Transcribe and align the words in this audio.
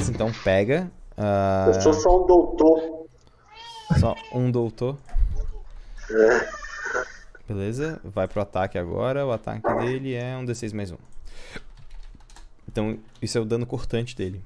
Beleza, 0.00 0.12
então 0.12 0.32
pega. 0.32 0.90
ah, 1.16 1.66
Eu 1.74 1.80
sou 1.82 1.92
só 1.92 2.22
um 2.22 2.26
doutor. 2.26 3.06
Só 3.98 4.14
um 4.32 4.50
doutor. 4.50 4.96
É. 6.10 6.48
Beleza, 7.46 8.00
vai 8.02 8.26
pro 8.26 8.40
ataque 8.40 8.78
agora. 8.78 9.26
O 9.26 9.32
ataque 9.32 9.68
dele 9.74 10.14
é 10.14 10.36
um 10.36 10.44
D6 10.44 10.74
mais 10.74 10.90
um. 10.90 10.96
Então, 12.68 12.98
isso 13.20 13.36
é 13.36 13.40
o 13.40 13.44
dano 13.44 13.66
cortante 13.66 14.16
dele. 14.16 14.42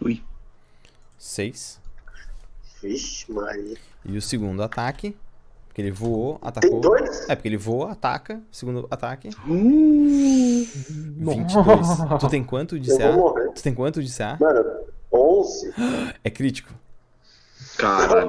Ui. 0.00 0.22
6. 1.18 1.80
Vixe, 2.82 3.32
Maria. 3.32 3.76
E 4.04 4.16
o 4.16 4.22
segundo 4.22 4.62
ataque. 4.62 5.16
Porque 5.72 5.80
ele 5.80 5.90
voou, 5.90 6.38
Tem 6.38 6.48
atacou. 6.50 6.80
dois? 6.82 7.30
É, 7.30 7.34
porque 7.34 7.48
ele 7.48 7.56
voa, 7.56 7.92
ataca. 7.92 8.42
Segundo 8.52 8.86
ataque. 8.90 9.30
Uh, 9.48 10.66
22. 10.66 11.86
Tu 12.20 12.28
tem 12.28 12.44
quanto 12.44 12.78
de 12.78 12.90
Eu 12.90 12.98
vou 12.98 13.06
CA? 13.08 13.12
morrer. 13.16 13.48
Tu 13.54 13.62
tem 13.62 13.74
quanto 13.74 14.02
de 14.02 14.12
CA? 14.14 14.36
Mano, 14.38 14.62
11? 15.10 15.72
É 16.22 16.28
crítico. 16.28 16.74
caralho. 17.78 18.28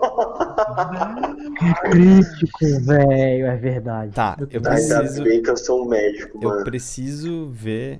Crítico, 1.91 2.57
velho, 2.85 3.45
é 3.47 3.55
verdade. 3.57 4.13
Tá, 4.13 4.37
eu 4.39 4.61
Ainda 4.65 4.69
preciso. 5.01 5.23
bem 5.23 5.41
que 5.43 5.49
eu 5.49 5.57
sou 5.57 5.83
um 5.83 5.89
médico, 5.89 6.39
Eu 6.41 6.49
mano. 6.49 6.63
preciso 6.63 7.47
ver 7.49 7.99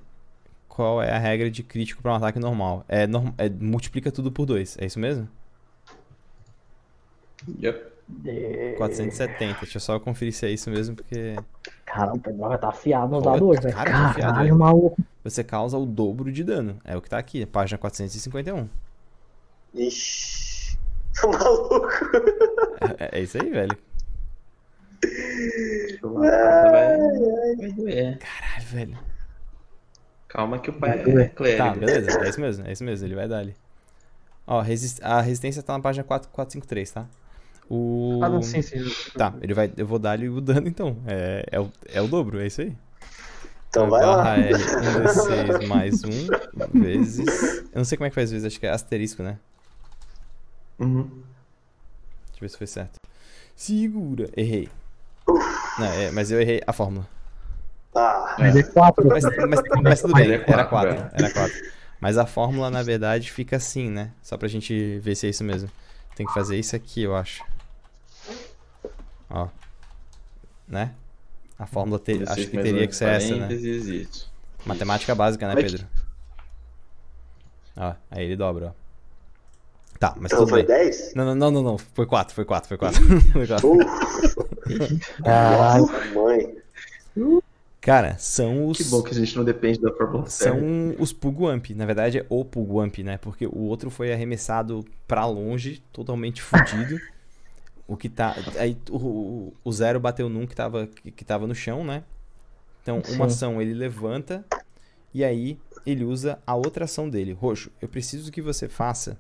qual 0.69 1.01
é 1.03 1.11
a 1.11 1.19
regra 1.19 1.51
de 1.51 1.63
crítico 1.63 2.01
pra 2.01 2.13
um 2.13 2.15
ataque 2.15 2.39
normal. 2.39 2.85
É, 2.87 3.05
norm- 3.05 3.33
é 3.37 3.49
multiplica 3.49 4.09
tudo 4.09 4.31
por 4.31 4.45
2, 4.45 4.77
é 4.79 4.85
isso 4.85 4.99
mesmo? 4.99 5.27
Yep. 7.61 7.92
É, 8.25 8.73
470. 8.77 9.59
Deixa 9.61 9.77
eu 9.77 9.81
só 9.81 9.99
conferir 9.99 10.33
se 10.33 10.45
é 10.45 10.51
isso 10.51 10.69
mesmo, 10.69 10.95
porque 10.95 11.35
Caramba, 11.85 12.17
o 12.17 12.19
Pedroga 12.19 12.57
tá 12.57 12.69
afiado 12.69 13.11
nos 13.11 13.23
dados 13.23 13.41
hoje, 13.41 13.61
velho. 13.61 13.75
Caralho, 13.75 14.13
velho. 14.35 14.55
maluco. 14.57 15.01
você 15.23 15.43
causa 15.43 15.77
o 15.77 15.85
dobro 15.85 16.31
de 16.31 16.43
dano. 16.43 16.79
É 16.83 16.95
o 16.97 17.01
que 17.01 17.09
tá 17.09 17.17
aqui, 17.17 17.45
página 17.45 17.77
451. 17.77 18.67
Ixi. 19.73 20.77
Tá 21.19 21.27
maluco? 21.31 21.87
É, 22.99 23.19
é 23.19 23.21
isso 23.21 23.37
aí, 23.41 23.49
velho. 23.49 23.77
Vai, 26.01 26.97
vai 27.57 27.71
doer. 27.71 28.17
Caralho, 28.19 28.65
velho. 28.65 28.97
Calma 30.27 30.59
que 30.59 30.69
o 30.69 30.73
pai 30.73 30.99
é 30.99 31.27
clérigo. 31.29 31.57
Tá, 31.63 31.73
beleza. 31.75 32.19
É 32.25 32.29
isso 32.29 32.41
mesmo, 32.41 32.67
é 32.67 32.71
isso 32.71 32.83
mesmo. 32.83 33.07
Ele 33.07 33.15
vai 33.15 33.27
dar 33.27 33.39
ali. 33.39 33.55
Ó, 34.47 34.59
resist- 34.61 35.01
a 35.03 35.21
resistência 35.21 35.61
tá 35.63 35.73
na 35.73 35.79
página 35.79 36.03
4, 36.03 36.29
453, 36.29 36.91
tá? 36.91 37.05
O... 37.69 38.19
Ah, 38.21 38.29
não, 38.29 38.41
sim, 38.41 38.61
sim. 38.61 38.83
Tá, 39.17 39.33
ele 39.41 39.53
vai, 39.53 39.71
eu 39.77 39.87
vou 39.87 39.97
dar 39.99 40.11
ali 40.11 40.29
o 40.29 40.41
dano 40.41 40.67
então. 40.67 40.97
É, 41.07 41.45
é, 41.51 41.59
o, 41.59 41.71
é 41.87 42.01
o 42.01 42.07
dobro, 42.07 42.39
é 42.41 42.47
isso 42.47 42.61
aí. 42.61 42.75
Então 43.69 43.89
vai 43.89 44.05
lá. 44.05 44.37
é 44.37 44.51
1d6 44.51 45.65
mais 45.67 46.03
1 46.03 46.09
vezes. 46.79 47.27
Eu 47.71 47.77
não 47.77 47.85
sei 47.85 47.97
como 47.97 48.05
é 48.05 48.09
que 48.09 48.15
faz 48.15 48.29
vezes, 48.31 48.45
acho 48.45 48.59
que 48.59 48.67
é 48.67 48.69
asterisco, 48.69 49.23
né? 49.23 49.39
Uhum. 50.79 51.03
Deixa 51.03 52.37
eu 52.37 52.41
ver 52.41 52.49
se 52.49 52.57
foi 52.57 52.67
certo. 52.67 52.99
Segura. 53.55 54.29
Errei. 54.35 54.69
Não, 55.27 55.87
é, 55.87 56.11
mas 56.11 56.29
eu 56.29 56.39
errei 56.39 56.61
a 56.67 56.73
fórmula. 56.73 57.07
Ah, 57.95 58.35
Mas 58.39 58.55
é 58.55 58.63
4. 58.63 59.07
Mas, 59.07 59.23
mas, 59.23 59.61
mas 59.81 60.01
tudo 60.01 60.13
bem, 60.13 60.31
é 60.31 60.37
quatro, 60.39 60.53
era 60.53 60.65
4. 60.65 60.91
velho. 60.91 61.09
Era 61.13 61.31
4. 61.31 61.55
Mas 62.01 62.17
a 62.17 62.25
fórmula, 62.25 62.69
na 62.69 62.83
verdade, 62.83 63.31
fica 63.31 63.55
assim, 63.55 63.89
né? 63.89 64.11
Só 64.21 64.35
pra 64.35 64.47
gente 64.47 64.99
ver 64.99 65.15
se 65.15 65.27
é 65.27 65.29
isso 65.29 65.43
mesmo. 65.43 65.69
Tem 66.15 66.25
que 66.25 66.33
fazer 66.33 66.57
isso 66.57 66.75
aqui, 66.75 67.03
eu 67.03 67.15
acho. 67.15 67.43
Ó. 69.33 69.47
Né? 70.67 70.93
A 71.57 71.65
fórmula 71.65 71.99
te- 71.99 72.23
acho 72.27 72.47
que 72.49 72.57
teria 72.57 72.87
que 72.87 72.95
ser 72.95 73.09
essa, 73.09 73.35
né? 73.35 73.53
isso. 73.53 74.31
Matemática 74.65 75.13
básica, 75.15 75.47
né, 75.47 75.55
Mas- 75.55 75.71
Pedro? 75.71 75.87
Ó, 77.75 77.93
aí 78.11 78.23
ele 78.25 78.35
dobra, 78.35 78.67
ó. 78.67 78.83
Tá, 79.99 80.13
mas 80.17 80.31
então 80.31 80.39
tudo 80.39 80.49
foi 80.49 80.63
bem. 80.63 80.77
10? 80.77 81.13
Não, 81.15 81.25
não, 81.25 81.35
não, 81.35 81.51
não, 81.51 81.63
não. 81.63 81.77
Foi 81.77 82.05
4, 82.05 82.35
foi 82.35 82.45
4, 82.45 82.67
foi 82.67 82.77
4. 82.77 83.01
foi 83.31 83.47
4. 83.47 83.69
Caralho. 85.23 85.85
Mãe. 86.13 86.55
Cara, 87.79 88.17
são 88.17 88.67
os. 88.67 88.77
Que 88.77 88.83
bom 88.85 89.01
que 89.01 89.11
a 89.11 89.13
gente 89.13 89.35
não 89.37 89.43
depende 89.43 89.79
da 89.79 89.91
fórmula. 89.93 90.25
São 90.27 90.95
os 90.99 91.11
Pugwamp. 91.13 91.69
Na 91.71 91.85
verdade 91.85 92.19
é 92.19 92.25
o 92.29 92.43
Pugwamp, 92.45 92.97
né? 92.99 93.17
Porque 93.17 93.45
o 93.45 93.59
outro 93.59 93.89
foi 93.89 94.11
arremessado 94.13 94.85
pra 95.07 95.25
longe, 95.25 95.83
totalmente 95.91 96.41
fudido. 96.41 96.99
o 97.87 97.97
que 97.97 98.09
tá. 98.09 98.35
Aí 98.59 98.77
o, 98.89 99.53
o- 99.63 99.71
zero 99.71 99.99
bateu 99.99 100.29
num 100.29 100.47
que 100.47 100.55
tava, 100.55 100.87
que, 100.87 101.25
tava 101.25 101.47
no 101.47 101.55
chão, 101.55 101.83
né? 101.83 102.03
Então, 102.81 103.03
uma 103.07 103.25
Sim. 103.25 103.25
ação 103.25 103.61
ele 103.61 103.73
levanta 103.73 104.45
e 105.13 105.23
aí 105.23 105.59
ele 105.85 106.03
usa 106.03 106.39
a 106.45 106.55
outra 106.55 106.85
ação 106.85 107.09
dele. 107.09 107.33
Roxo, 107.33 107.71
eu 107.81 107.89
preciso 107.89 108.31
que 108.31 108.41
você 108.41 108.69
faça 108.69 109.17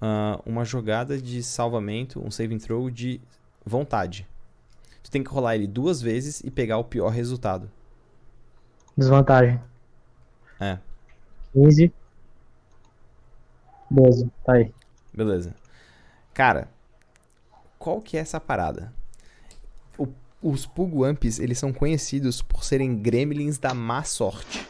ah, 0.00 0.40
uma 0.46 0.64
jogada 0.64 1.20
de 1.20 1.42
salvamento, 1.42 2.24
um 2.24 2.30
saving 2.30 2.58
throw 2.58 2.90
de 2.90 3.20
vontade. 3.64 4.26
Tu 5.02 5.10
tem 5.10 5.22
que 5.24 5.30
rolar 5.30 5.56
ele 5.56 5.66
duas 5.66 6.02
vezes 6.02 6.40
e 6.44 6.50
pegar 6.50 6.78
o 6.78 6.84
pior 6.84 7.10
resultado. 7.10 7.70
Desvantagem. 8.96 9.60
É. 10.60 10.78
15. 11.52 11.92
12. 13.90 14.30
Tá 14.44 14.52
aí. 14.54 14.72
Beleza. 15.12 15.54
Cara, 16.34 16.73
qual 17.84 18.00
que 18.00 18.16
é 18.16 18.20
essa 18.20 18.40
parada? 18.40 18.90
O- 19.98 20.08
os 20.40 20.64
Pugwamps, 20.64 21.38
eles 21.38 21.58
são 21.58 21.70
conhecidos 21.70 22.40
por 22.40 22.64
serem 22.64 22.96
gremlins 22.96 23.58
da 23.58 23.74
má 23.74 24.02
sorte. 24.02 24.66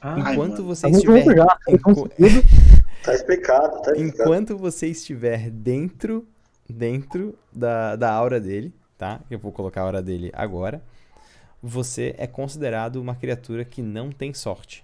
Ai, 0.00 0.32
Enquanto 0.32 0.54
mano. 0.62 0.64
você 0.64 0.82
Tamo 0.82 0.96
estiver... 0.96 1.36
já. 1.36 1.58
enqu- 1.68 1.90
Enco... 1.90 2.10
Tá 3.04 3.14
explicado, 3.14 3.82
tá 3.82 3.92
explicado. 3.92 4.22
Enquanto 4.22 4.56
você 4.58 4.88
estiver 4.88 5.50
dentro 5.50 6.26
dentro 6.68 7.38
da, 7.52 7.94
da 7.94 8.10
aura 8.10 8.40
dele, 8.40 8.74
tá? 8.98 9.20
Eu 9.30 9.38
vou 9.38 9.52
colocar 9.52 9.82
a 9.82 9.84
aura 9.84 10.02
dele 10.02 10.32
agora. 10.34 10.82
Você 11.62 12.12
é 12.18 12.26
considerado 12.26 12.96
uma 12.96 13.14
criatura 13.14 13.64
que 13.64 13.82
não 13.82 14.10
tem 14.10 14.34
sorte. 14.34 14.83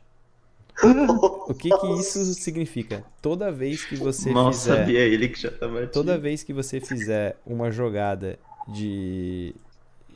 O 0.82 1.54
que 1.54 1.68
que 1.68 1.86
isso 1.98 2.24
significa? 2.34 3.04
Toda 3.20 3.52
vez 3.52 3.84
que 3.84 3.96
você 3.96 4.30
Mal 4.30 4.52
fizer 4.52 4.76
sabia 4.78 5.00
ele 5.00 5.28
que 5.28 5.40
já 5.40 5.50
tava 5.50 5.86
Toda 5.86 6.18
vez 6.18 6.42
que 6.42 6.52
você 6.52 6.80
fizer 6.80 7.36
uma 7.46 7.70
jogada 7.70 8.38
de. 8.68 9.54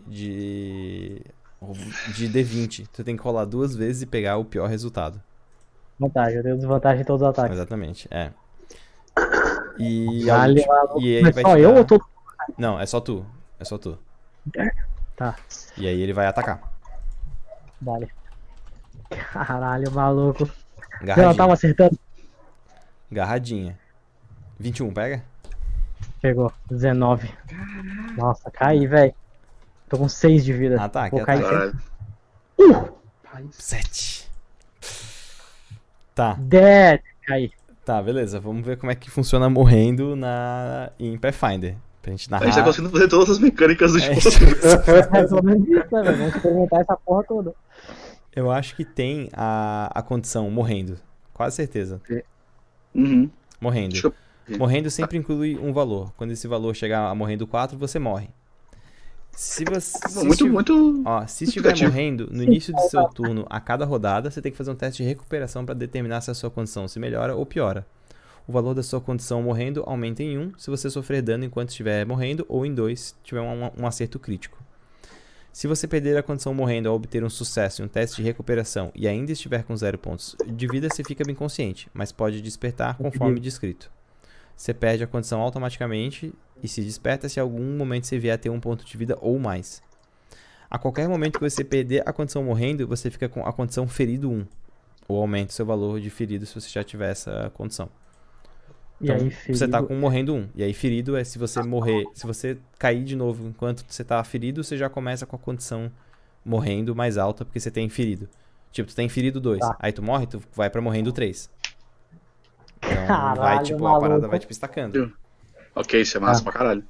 de. 0.06 1.20
de 2.14 2.28
D20, 2.28 2.86
você 2.91 3.04
tem 3.04 3.16
que 3.16 3.22
rolar 3.22 3.44
duas 3.44 3.76
vezes 3.76 4.03
e 4.03 4.06
pegar 4.06 4.38
o 4.38 4.44
pior 4.44 4.69
resultado. 4.69 5.20
Vantagem. 5.98 6.38
Eu 6.38 6.42
tenho 6.42 6.56
desvantagem 6.56 7.03
em 7.03 7.04
todos 7.04 7.22
os 7.22 7.28
ataques. 7.28 7.56
Exatamente, 7.56 8.08
é. 8.10 8.30
E. 9.78 10.30
a 10.30 10.38
Vale 10.38 10.64
e 10.98 11.08
ele 11.08 11.32
vai 11.32 11.44
só 11.44 11.54
te 11.54 11.60
eu 11.60 11.74
ou 11.74 11.84
todo 11.84 12.04
Não, 12.56 12.80
é 12.80 12.86
só 12.86 13.00
tu. 13.00 13.24
É 13.58 13.64
só 13.64 13.78
tu. 13.78 13.98
Tá. 15.16 15.36
E 15.76 15.86
aí 15.86 16.00
ele 16.00 16.12
vai 16.12 16.26
atacar. 16.26 16.60
Vale. 17.80 18.08
Caralho, 19.32 19.91
maluco. 19.92 20.48
Garradinha. 21.02 21.28
não 21.28 21.34
tava 21.34 21.52
acertando? 21.54 21.98
Garradinha. 23.10 23.78
21, 24.58 24.92
pega? 24.92 25.22
Pegou. 26.20 26.52
19. 26.70 27.30
Nossa, 28.16 28.50
caí, 28.50 28.86
velho. 28.86 29.12
Tô 29.88 29.98
com 29.98 30.08
6 30.08 30.44
de 30.44 30.53
vida. 30.53 30.82
Ataque, 30.82 31.16
Vou 31.16 31.24
cair 31.24 31.38
ataque. 31.44 31.54
Caralho. 31.54 31.78
Uh! 32.58 33.48
7. 33.53 34.30
Tá, 36.14 36.36
10. 36.38 37.00
Caí. 37.26 37.50
tá, 37.84 38.00
beleza. 38.03 38.38
Vamos 38.38 38.64
ver 38.64 38.76
como 38.78 38.92
é 38.92 38.94
que 38.94 39.10
funciona 39.10 39.50
morrendo 39.50 40.14
na 40.14 40.91
em 40.98 41.18
Pathfinder. 41.18 41.74
Pra 42.00 42.10
gente 42.12 42.28
A 42.28 42.30
narrar. 42.33 42.44
gente 42.47 42.54
tá 42.56 42.62
conseguindo 42.65 42.92
fazer 42.92 43.09
todas 43.09 43.30
as 43.30 43.39
mecânicas 43.39 43.92
do 43.92 43.98
É. 43.98 44.00
jogo. 44.03 44.21
É 44.86 45.09
mais 45.10 45.33
ou 45.33 45.42
menos 45.42 45.66
isso, 45.66 45.89
né, 45.91 46.03
velho? 46.03 46.16
Vamos 46.18 46.36
experimentar 46.36 46.80
essa 46.83 46.97
porra 46.98 47.24
toda. 47.24 47.54
Eu 48.34 48.51
acho 48.51 48.75
que 48.77 48.84
tem 48.84 49.28
a, 49.33 49.91
a 49.95 50.03
condição 50.03 50.51
morrendo. 50.51 50.98
Quase 51.33 51.57
certeza. 51.57 52.01
Uhum. 52.95 53.31
Morrendo. 53.60 54.15
Morrendo 54.59 54.91
sempre 54.91 55.16
inclui 55.16 55.57
um 55.59 55.72
valor. 55.72 56.13
Quando 56.16 56.33
esse 56.33 56.47
valor 56.47 56.75
chegar 56.75 57.09
a 57.09 57.15
morrendo 57.15 57.47
4, 57.47 57.78
você 57.78 57.98
morre. 57.98 58.28
Se 59.33 59.65
você. 59.65 59.98
se 60.09 60.19
Muito, 60.19 60.31
estiver- 60.33 60.51
muito. 60.53 61.03
Ó, 61.04 61.27
se 61.27 61.45
estiver 61.45 61.77
morrendo, 61.83 62.28
no 62.31 62.42
início 62.42 62.72
do 62.72 62.81
seu 62.83 63.04
turno, 63.09 63.45
a 63.51 63.60
cada 63.60 63.84
rodada, 63.84 64.31
você 64.31 64.41
tem 64.41 64.53
que 64.53 64.59
fazer 64.59 64.71
um 64.71 64.77
teste 64.77 65.03
de 65.03 65.09
recuperação 65.09 65.65
para 65.65 65.75
determinar 65.75 66.21
se 66.21 66.30
a 66.30 66.34
sua 66.34 66.51
condição 66.51 66.87
se 66.87 67.01
melhora 67.01 67.34
ou 67.34 67.45
piora. 67.45 67.84
O 68.47 68.53
valor 68.53 68.75
da 68.75 68.83
sua 68.83 69.01
condição 69.01 69.42
morrendo 69.42 69.83
aumenta 69.87 70.22
em 70.22 70.39
1 70.39 70.53
se 70.59 70.71
você 70.71 70.89
sofrer 70.91 71.22
dano 71.22 71.45
enquanto 71.45 71.71
estiver 71.71 72.04
morrendo, 72.07 72.45
ou 72.48 72.65
em 72.66 72.72
2 72.75 73.01
se 73.01 73.15
tiver 73.25 73.41
um, 73.41 73.71
um 73.77 73.87
acerto 73.87 74.19
crítico. 74.21 74.63
Se 75.54 75.68
você 75.68 75.86
perder 75.86 76.16
a 76.16 76.22
condição 76.22 76.53
morrendo 76.53 76.89
ao 76.89 76.97
obter 76.97 77.22
um 77.22 77.30
sucesso 77.30 77.80
em 77.80 77.84
um 77.84 77.89
teste 77.89 78.16
de 78.16 78.24
recuperação 78.24 78.91
e 78.92 79.06
ainda 79.06 79.30
estiver 79.30 79.62
com 79.62 79.77
0 79.77 79.97
pontos 79.98 80.34
de 80.45 80.66
vida, 80.66 80.89
você 80.91 81.04
fica 81.04 81.22
bem 81.24 81.33
consciente, 81.33 81.89
mas 81.95 82.10
pode 82.10 82.42
despertar 82.42 82.97
conforme 82.98 83.39
descrito. 83.39 83.89
Você 84.56 84.74
perde 84.74 85.04
a 85.04 85.06
condição 85.06 85.41
automaticamente 85.41 86.34
e 86.60 86.66
se 86.66 86.83
desperta 86.83 87.28
se 87.28 87.39
algum 87.39 87.77
momento 87.77 88.09
você 88.09 88.18
vier 88.18 88.34
a 88.34 88.39
ter 88.39 88.51
um 88.51 88.59
ponto 88.59 88.84
de 88.84 88.97
vida 88.97 89.16
ou 89.21 89.39
mais. 89.39 89.80
A 90.68 90.77
qualquer 90.77 91.09
momento 91.09 91.39
que 91.39 91.48
você 91.48 91.62
perder 91.62 92.03
a 92.04 92.12
condição 92.12 92.42
morrendo, 92.42 92.84
você 92.89 93.09
fica 93.09 93.28
com 93.28 93.47
a 93.47 93.53
condição 93.53 93.86
ferido 93.86 94.33
1. 94.33 94.45
Ou 95.06 95.21
aumenta 95.21 95.53
o 95.53 95.54
seu 95.54 95.65
valor 95.65 96.01
de 96.01 96.10
ferido 96.10 96.45
se 96.47 96.60
você 96.60 96.68
já 96.68 96.83
tiver 96.83 97.12
essa 97.12 97.53
condição. 97.54 97.89
E 99.00 99.04
Então, 99.10 99.16
aí, 99.16 99.30
você 99.54 99.66
tá 99.68 99.82
com 99.82 99.94
morrendo 99.94 100.34
um. 100.34 100.48
E 100.54 100.62
aí, 100.62 100.72
ferido 100.72 101.16
é 101.16 101.24
se 101.24 101.38
você 101.38 101.62
morrer. 101.62 102.04
Se 102.14 102.26
você 102.26 102.56
cair 102.78 103.04
de 103.04 103.16
novo 103.16 103.48
enquanto 103.48 103.84
você 103.88 104.04
tá 104.04 104.22
ferido, 104.24 104.62
você 104.62 104.76
já 104.76 104.88
começa 104.88 105.26
com 105.26 105.36
a 105.36 105.38
condição 105.38 105.91
morrendo 106.44 106.94
mais 106.94 107.16
alta, 107.18 107.44
porque 107.44 107.58
você 107.60 107.70
tem 107.70 107.88
ferido. 107.88 108.28
Tipo, 108.70 108.88
tu 108.88 108.94
tem 108.96 109.08
ferido 109.08 109.41
2. 109.41 109.60
Tá. 109.60 109.76
Aí 109.80 109.92
tu 109.92 110.02
morre, 110.02 110.26
tu 110.26 110.42
vai 110.54 110.68
pra 110.70 110.80
morrendo 110.80 111.12
3. 111.12 111.50
Então 112.82 112.96
vai, 112.96 113.06
Caralho, 113.06 113.64
tipo, 113.64 113.86
a 113.86 113.92
parada 113.92 114.08
maluco. 114.08 114.28
vai 114.30 114.38
tipo 114.38 114.52
estacando. 114.52 115.12
Ok, 115.74 116.00
isso 116.00 116.16
é 116.16 116.20
massa 116.20 116.41
Ah. 116.41 116.44
pra 116.44 116.52
caralho. 116.52 116.84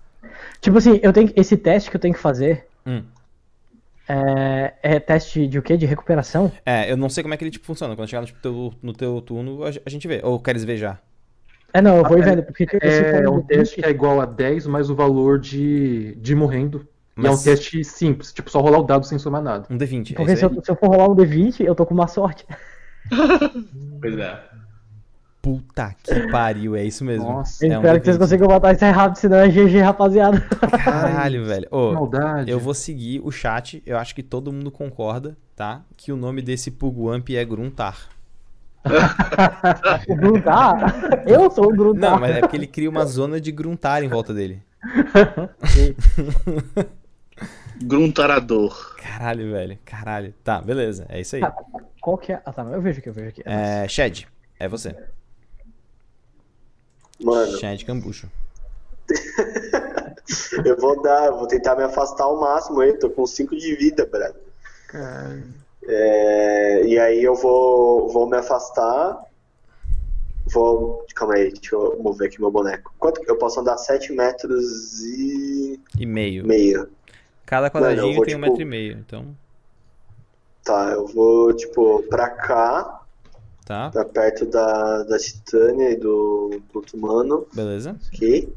Tipo 0.60 0.78
assim, 0.78 0.98
eu 1.02 1.12
tenho 1.12 1.30
esse 1.36 1.56
teste 1.56 1.90
que 1.90 1.96
eu 1.96 2.00
tenho 2.00 2.14
que 2.14 2.20
fazer 2.20 2.66
Hum. 2.86 3.02
é, 4.08 4.74
é 4.82 5.00
teste 5.00 5.46
de 5.46 5.58
o 5.58 5.62
quê? 5.62 5.76
De 5.76 5.86
recuperação? 5.86 6.50
É, 6.64 6.90
eu 6.90 6.96
não 6.96 7.08
sei 7.08 7.22
como 7.22 7.34
é 7.34 7.36
que 7.36 7.44
ele 7.44 7.50
tipo, 7.50 7.64
funciona. 7.66 7.94
Quando 7.94 8.08
chegar 8.08 8.20
no, 8.22 8.26
tipo, 8.26 8.40
teu, 8.40 8.74
no 8.82 8.92
teu 8.92 9.20
turno, 9.22 9.64
a, 9.64 9.68
a 9.68 9.90
gente 9.90 10.06
vê. 10.08 10.20
Ou 10.24 10.38
queres 10.40 10.64
ver 10.64 10.76
já? 10.78 10.98
É, 11.74 11.82
não, 11.82 11.96
eu 11.98 12.04
vou 12.04 12.18
É- 12.18 12.22
vendo, 12.22 12.42
porque 12.44 12.66
É 12.80 13.24
for 13.24 13.28
um 13.34 13.42
teste 13.42 13.76
20, 13.76 13.82
que 13.82 13.88
é 13.88 13.90
igual 13.90 14.20
a 14.20 14.24
10 14.26 14.66
mais 14.66 14.88
o 14.88 14.94
valor 14.94 15.38
de, 15.40 16.14
de 16.16 16.34
morrendo. 16.34 16.86
E 17.16 17.20
é 17.26 17.28
um 17.28 17.32
Mas- 17.32 17.42
teste 17.44 17.84
simples, 17.84 18.32
tipo, 18.32 18.50
só 18.50 18.60
rolar 18.60 18.78
o 18.78 18.82
dado 18.84 19.04
sem 19.06 19.18
somar 19.18 19.42
nada. 19.42 19.66
Um 19.70 19.76
D20. 19.76 20.12
É 20.12 20.14
Porque 20.14 20.32
isso 20.32 20.48
se 20.48 20.54
eu, 20.56 20.62
se 20.64 20.70
eu 20.70 20.76
for 20.76 20.88
rolar 20.88 21.08
um 21.10 21.14
D20, 21.14 21.60
eu 21.64 21.74
tô 21.74 21.84
com 21.84 21.92
uma 21.94 22.06
sorte. 22.06 22.46
Pois 24.00 24.18
é. 24.18 24.40
Puta 25.42 25.94
que 26.02 26.28
pariu, 26.30 26.74
é 26.74 26.82
isso 26.84 27.04
mesmo. 27.04 27.24
Nossa, 27.30 27.66
Eu 27.66 27.72
É 27.72 27.76
um 27.76 27.80
espero 27.80 27.98
que 28.00 28.04
vocês 28.06 28.16
D20. 28.16 28.20
consigam 28.20 28.48
matar 28.48 28.74
isso 28.74 28.84
aí 28.84 28.90
rápido, 28.90 29.16
senão 29.18 29.36
é 29.38 29.48
GG, 29.48 29.78
rapaziada. 29.80 30.40
Caralho, 30.40 31.44
velho. 31.44 31.68
Ô, 31.70 31.88
que 31.90 31.94
maldade. 31.94 32.50
eu 32.50 32.58
vou 32.58 32.72
seguir 32.72 33.20
o 33.22 33.30
chat. 33.30 33.82
Eu 33.84 33.98
acho 33.98 34.14
que 34.14 34.22
todo 34.22 34.50
mundo 34.52 34.70
concorda, 34.70 35.36
tá? 35.54 35.82
Que 35.96 36.10
o 36.12 36.16
nome 36.16 36.40
desse 36.40 36.70
Pugwamp 36.70 37.28
é 37.30 37.44
Gruntar. 37.44 38.08
O 40.08 40.14
Gruntar? 40.14 41.26
Eu 41.26 41.50
sou 41.50 41.66
o 41.66 41.76
Gruntar. 41.76 42.12
Não, 42.12 42.20
mas 42.20 42.36
é 42.36 42.40
porque 42.40 42.56
ele 42.56 42.66
cria 42.66 42.90
uma 42.90 43.06
zona 43.06 43.40
de 43.40 43.50
gruntar 43.50 44.02
em 44.02 44.08
volta 44.08 44.34
dele. 44.34 44.62
Gruntarador. 47.82 48.94
Caralho, 48.96 49.50
velho. 49.50 49.78
Caralho. 49.84 50.34
Tá, 50.44 50.60
beleza. 50.60 51.06
É 51.08 51.20
isso 51.20 51.34
aí. 51.36 51.42
Qual 52.00 52.18
que 52.18 52.32
é? 52.32 52.42
Ah, 52.44 52.52
tá, 52.52 52.62
eu 52.62 52.80
vejo 52.80 53.00
aqui, 53.00 53.08
eu 53.08 53.12
vejo 53.12 53.28
aqui. 53.28 53.42
É, 53.44 53.88
Shed, 53.88 54.28
é 54.58 54.68
você. 54.68 54.94
Mano, 57.20 57.58
Shed 57.58 57.84
Cambucho. 57.84 58.30
eu 60.64 60.76
vou 60.78 61.02
dar, 61.02 61.26
eu 61.26 61.38
vou 61.38 61.46
tentar 61.46 61.76
me 61.76 61.82
afastar 61.82 62.24
ao 62.24 62.40
máximo 62.40 62.80
aí, 62.80 62.98
tô 62.98 63.10
com 63.10 63.26
5 63.26 63.54
de 63.56 63.76
vida, 63.76 64.06
brother. 64.06 64.40
É, 65.86 66.86
e 66.86 66.98
aí 66.98 67.22
eu 67.22 67.34
vou, 67.34 68.08
vou 68.08 68.28
me 68.28 68.36
afastar. 68.36 69.22
Vou. 70.52 71.04
Calma 71.14 71.34
aí, 71.34 71.50
deixa 71.52 71.74
eu 71.74 71.98
mover 72.02 72.28
aqui 72.28 72.40
meu 72.40 72.50
boneco. 72.50 72.92
Quanto 72.98 73.20
que 73.20 73.30
eu 73.30 73.36
posso 73.38 73.60
andar? 73.60 73.76
7 73.78 74.12
metros 74.12 75.00
e 75.02 75.80
E 75.98 76.06
meio. 76.06 76.46
meio. 76.46 76.88
Cada 77.46 77.70
Mano, 77.72 77.86
quadradinho 77.86 78.16
vou, 78.16 78.24
tem 78.24 78.34
um 78.34 78.38
tipo- 78.38 78.48
metro 78.50 78.62
e 78.62 78.64
meio. 78.64 78.98
Então, 78.98 79.36
Tá, 80.62 80.92
eu 80.92 81.06
vou, 81.06 81.52
tipo, 81.54 82.02
pra 82.04 82.30
cá, 82.30 83.02
tá. 83.66 83.90
pra 83.90 84.02
perto 84.04 84.46
da, 84.46 85.02
da 85.02 85.18
Titânia 85.18 85.90
e 85.90 85.96
do 85.96 86.62
Pluto 86.72 86.96
Humano, 86.96 87.46
Beleza. 87.52 87.94
ok? 88.14 88.50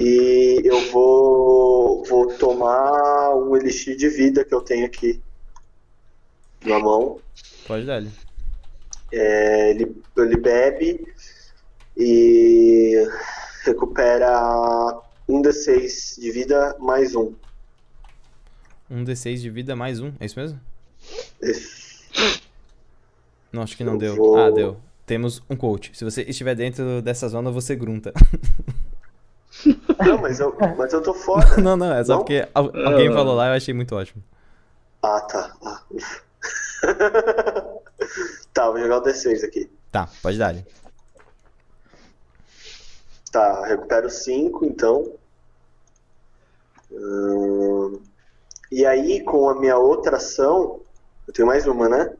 E 0.00 0.62
eu 0.64 0.90
vou, 0.90 2.02
vou 2.04 2.26
tomar 2.38 3.36
um 3.36 3.56
elixir 3.56 3.96
de 3.96 4.08
vida 4.08 4.44
que 4.44 4.52
eu 4.54 4.60
tenho 4.60 4.84
aqui 4.86 5.20
na 6.64 6.78
mão. 6.78 7.18
Pode 7.66 7.86
dar. 7.86 8.02
É, 9.12 9.70
ele, 9.70 10.02
ele 10.16 10.36
bebe 10.36 11.04
e 11.96 13.06
recupera 13.64 15.00
um 15.28 15.42
D6 15.42 16.20
de 16.20 16.30
vida 16.30 16.76
mais 16.78 17.14
um. 17.14 17.32
Um 18.90 19.04
D6 19.04 19.36
de 19.40 19.50
vida 19.50 19.76
mais 19.76 20.00
um. 20.00 20.12
É 20.20 20.26
isso 20.26 20.38
mesmo? 20.38 20.60
Isso. 21.42 22.40
Não, 23.52 23.62
acho 23.62 23.76
que 23.76 23.84
não 23.84 23.94
Eu 23.94 23.98
deu. 23.98 24.16
vou- 24.16 24.36
Ah, 24.36 24.50
deu. 24.50 24.76
Temos 25.06 25.42
um 25.50 25.56
coach. 25.56 25.90
Se 25.96 26.04
você 26.04 26.22
estiver 26.22 26.54
dentro 26.54 27.02
dessa 27.02 27.28
zona, 27.28 27.50
você 27.50 27.74
grunta. 27.74 28.12
Não, 30.06 30.16
mas 30.18 30.38
eu, 30.40 30.56
mas 30.78 30.92
eu 30.92 31.02
tô 31.02 31.12
fora. 31.12 31.56
não, 31.60 31.76
não, 31.76 31.92
é 31.92 32.02
só 32.04 32.12
Não? 32.14 32.18
porque 32.20 32.48
al- 32.54 32.70
alguém 32.86 33.12
falou 33.12 33.34
lá 33.34 33.46
e 33.46 33.50
eu 33.50 33.54
achei 33.56 33.74
muito 33.74 33.94
ótimo. 33.94 34.22
Ah, 35.02 35.20
tá. 35.22 35.54
Ah, 35.62 35.82
ufa. 35.90 36.22
tá, 38.52 38.70
vou 38.70 38.80
jogar 38.80 38.98
o 38.98 39.02
D6 39.02 39.44
aqui. 39.44 39.70
Tá, 39.90 40.08
pode 40.22 40.38
dar. 40.38 40.54
Tá, 43.30 43.66
recupero 43.66 44.10
5, 44.10 44.64
então. 44.64 45.12
Hum, 46.90 48.00
E 48.70 48.84
aí, 48.86 49.22
com 49.22 49.48
a 49.48 49.58
minha 49.58 49.76
outra 49.76 50.16
ação, 50.16 50.80
eu 51.26 51.32
tenho 51.34 51.46
mais 51.46 51.66
uma, 51.66 51.88
né? 51.88 52.12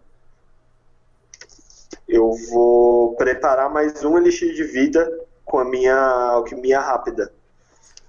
Eu 2.09 2.33
vou 2.51 3.15
preparar 3.17 3.71
mais 3.71 4.05
um 4.05 4.19
elixir 4.19 4.53
de 4.55 4.65
vida 4.65 5.09
com 5.45 5.59
a 5.59 5.65
minha 5.65 5.97
alquimia 5.97 6.81
rápida. 6.81 7.33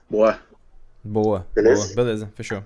Boa. 0.09 0.39
Boa. 1.03 1.47
Beleza? 1.53 1.83
Boa, 1.85 1.95
beleza, 1.95 2.31
fechou. 2.35 2.63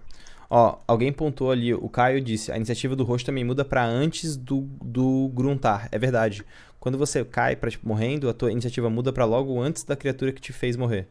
Ó, 0.49 0.77
alguém 0.87 1.11
pontuou 1.11 1.51
ali, 1.51 1.73
o 1.73 1.89
Caio 1.89 2.21
disse, 2.21 2.51
a 2.51 2.55
iniciativa 2.57 2.95
do 2.95 3.03
rosto 3.03 3.25
também 3.25 3.43
muda 3.43 3.65
pra 3.65 3.83
antes 3.85 4.35
do, 4.37 4.61
do 4.81 5.29
gruntar. 5.33 5.87
É 5.91 5.97
verdade. 5.97 6.45
Quando 6.79 6.97
você 6.97 7.25
cai 7.25 7.55
pra, 7.55 7.69
tipo, 7.71 7.87
morrendo, 7.87 8.29
a 8.29 8.33
tua 8.33 8.51
iniciativa 8.51 8.89
muda 8.89 9.11
pra 9.11 9.25
logo 9.25 9.59
antes 9.59 9.83
da 9.83 9.95
criatura 9.95 10.31
que 10.31 10.39
te 10.41 10.53
fez 10.53 10.75
morrer. 10.77 11.07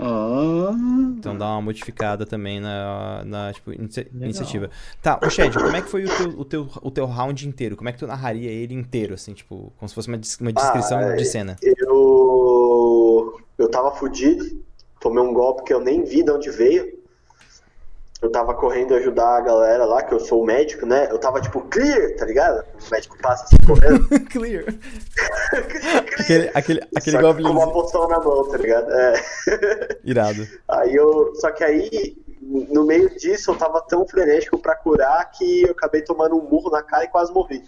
Ah, 0.00 0.70
Então 1.18 1.36
dá 1.36 1.46
uma 1.46 1.60
modificada 1.60 2.24
também 2.24 2.60
na, 2.60 3.22
na 3.26 3.52
tipo, 3.52 3.72
inicia- 3.72 4.06
iniciativa. 4.14 4.70
Tá, 5.02 5.18
o 5.22 5.28
Shed, 5.28 5.52
como 5.58 5.76
é 5.76 5.82
que 5.82 5.88
foi 5.88 6.04
o 6.04 6.08
teu, 6.08 6.28
o, 6.40 6.44
teu, 6.44 6.68
o 6.82 6.90
teu 6.90 7.04
round 7.04 7.46
inteiro? 7.48 7.76
Como 7.76 7.88
é 7.88 7.92
que 7.92 7.98
tu 7.98 8.06
narraria 8.06 8.48
ele 8.50 8.74
inteiro, 8.74 9.14
assim, 9.14 9.34
tipo, 9.34 9.72
como 9.76 9.88
se 9.88 9.94
fosse 9.94 10.08
uma, 10.08 10.18
uma 10.40 10.52
descrição 10.52 10.98
Ah, 10.98 11.16
de 11.16 11.22
é- 11.22 11.26
cena? 11.26 11.56
Eu. 11.62 13.40
Eu 13.58 13.68
tava 13.68 13.90
fudido, 13.90 14.62
tomei 15.00 15.22
um 15.22 15.32
golpe 15.34 15.64
que 15.64 15.74
eu 15.74 15.80
nem 15.80 16.04
vi 16.04 16.22
de 16.22 16.30
onde 16.30 16.48
veio. 16.50 16.96
Eu 18.20 18.32
tava 18.32 18.52
correndo 18.52 18.96
ajudar 18.96 19.36
a 19.36 19.40
galera 19.40 19.84
lá, 19.84 20.02
que 20.02 20.12
eu 20.12 20.18
sou 20.18 20.42
o 20.42 20.46
médico, 20.46 20.84
né? 20.84 21.06
Eu 21.08 21.18
tava 21.18 21.40
tipo, 21.40 21.60
clear, 21.62 22.16
tá 22.16 22.24
ligado? 22.24 22.64
O 22.64 22.90
médico 22.90 23.16
passa 23.22 23.44
assim 23.44 23.56
correndo. 23.64 24.08
Clear. 24.28 24.64
clear. 25.70 25.96
Aquele, 26.18 26.50
aquele, 26.52 26.80
aquele 26.96 27.16
Só 27.20 27.32
que 27.32 27.42
com 27.42 27.48
uma 27.50 27.66
goblin 27.66 27.72
poção 27.72 28.08
na 28.08 28.18
mão, 28.18 28.48
tá 28.48 28.56
ligado? 28.56 28.90
É. 28.92 29.14
irado. 30.02 30.48
Aí 30.66 30.96
eu. 30.96 31.32
Só 31.36 31.52
que 31.52 31.62
aí, 31.62 32.16
no 32.40 32.84
meio 32.84 33.08
disso, 33.16 33.52
eu 33.52 33.56
tava 33.56 33.80
tão 33.82 34.06
frenético 34.06 34.58
pra 34.58 34.74
curar 34.74 35.30
que 35.30 35.62
eu 35.62 35.70
acabei 35.70 36.02
tomando 36.02 36.36
um 36.36 36.42
murro 36.42 36.70
na 36.70 36.82
cara 36.82 37.04
e 37.04 37.08
quase 37.08 37.32
morri. 37.32 37.62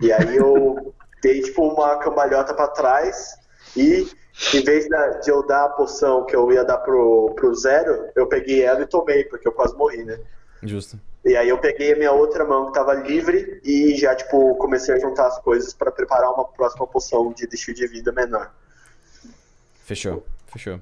E 0.00 0.12
aí 0.12 0.36
eu 0.36 0.92
dei 1.22 1.40
tipo 1.40 1.62
uma 1.62 1.96
cambalhota 1.98 2.52
pra 2.52 2.66
trás 2.66 3.36
e 3.76 4.08
em 4.52 4.64
vez 4.64 4.86
de 5.22 5.30
eu 5.30 5.46
dar 5.46 5.64
a 5.64 5.68
poção 5.68 6.24
que 6.26 6.34
eu 6.34 6.50
ia 6.52 6.64
dar 6.64 6.78
pro, 6.78 7.32
pro 7.36 7.54
zero, 7.54 8.08
eu 8.16 8.26
peguei 8.26 8.62
ela 8.62 8.82
e 8.82 8.86
tomei, 8.86 9.24
porque 9.24 9.46
eu 9.46 9.52
quase 9.52 9.76
morri, 9.76 10.04
né? 10.04 10.18
Justo. 10.62 10.98
E 11.24 11.36
aí 11.36 11.48
eu 11.48 11.58
peguei 11.58 11.92
a 11.94 11.96
minha 11.96 12.12
outra 12.12 12.44
mão 12.44 12.66
que 12.66 12.72
tava 12.74 12.94
livre 12.94 13.60
e 13.64 13.96
já, 13.96 14.14
tipo, 14.14 14.56
comecei 14.56 14.94
a 14.94 14.98
juntar 14.98 15.26
as 15.26 15.38
coisas 15.38 15.72
pra 15.72 15.90
preparar 15.90 16.30
uma 16.32 16.44
próxima 16.44 16.86
poção 16.86 17.32
de 17.32 17.46
destino 17.46 17.76
de 17.76 17.86
vida 17.86 18.12
menor. 18.12 18.52
Fechou, 19.84 20.26
fechou. 20.52 20.80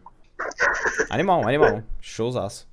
Animal, 1.11 1.47
animal. 1.47 1.83
Showzaço. 2.01 2.69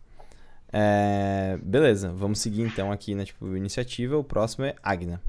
É, 0.71 1.57
beleza, 1.61 2.09
vamos 2.09 2.39
seguir 2.39 2.61
então 2.61 2.91
aqui 2.91 3.13
na 3.13 3.25
tipo, 3.25 3.55
iniciativa. 3.55 4.17
O 4.17 4.23
próximo 4.23 4.65
é 4.65 4.75
Agna. 4.81 5.21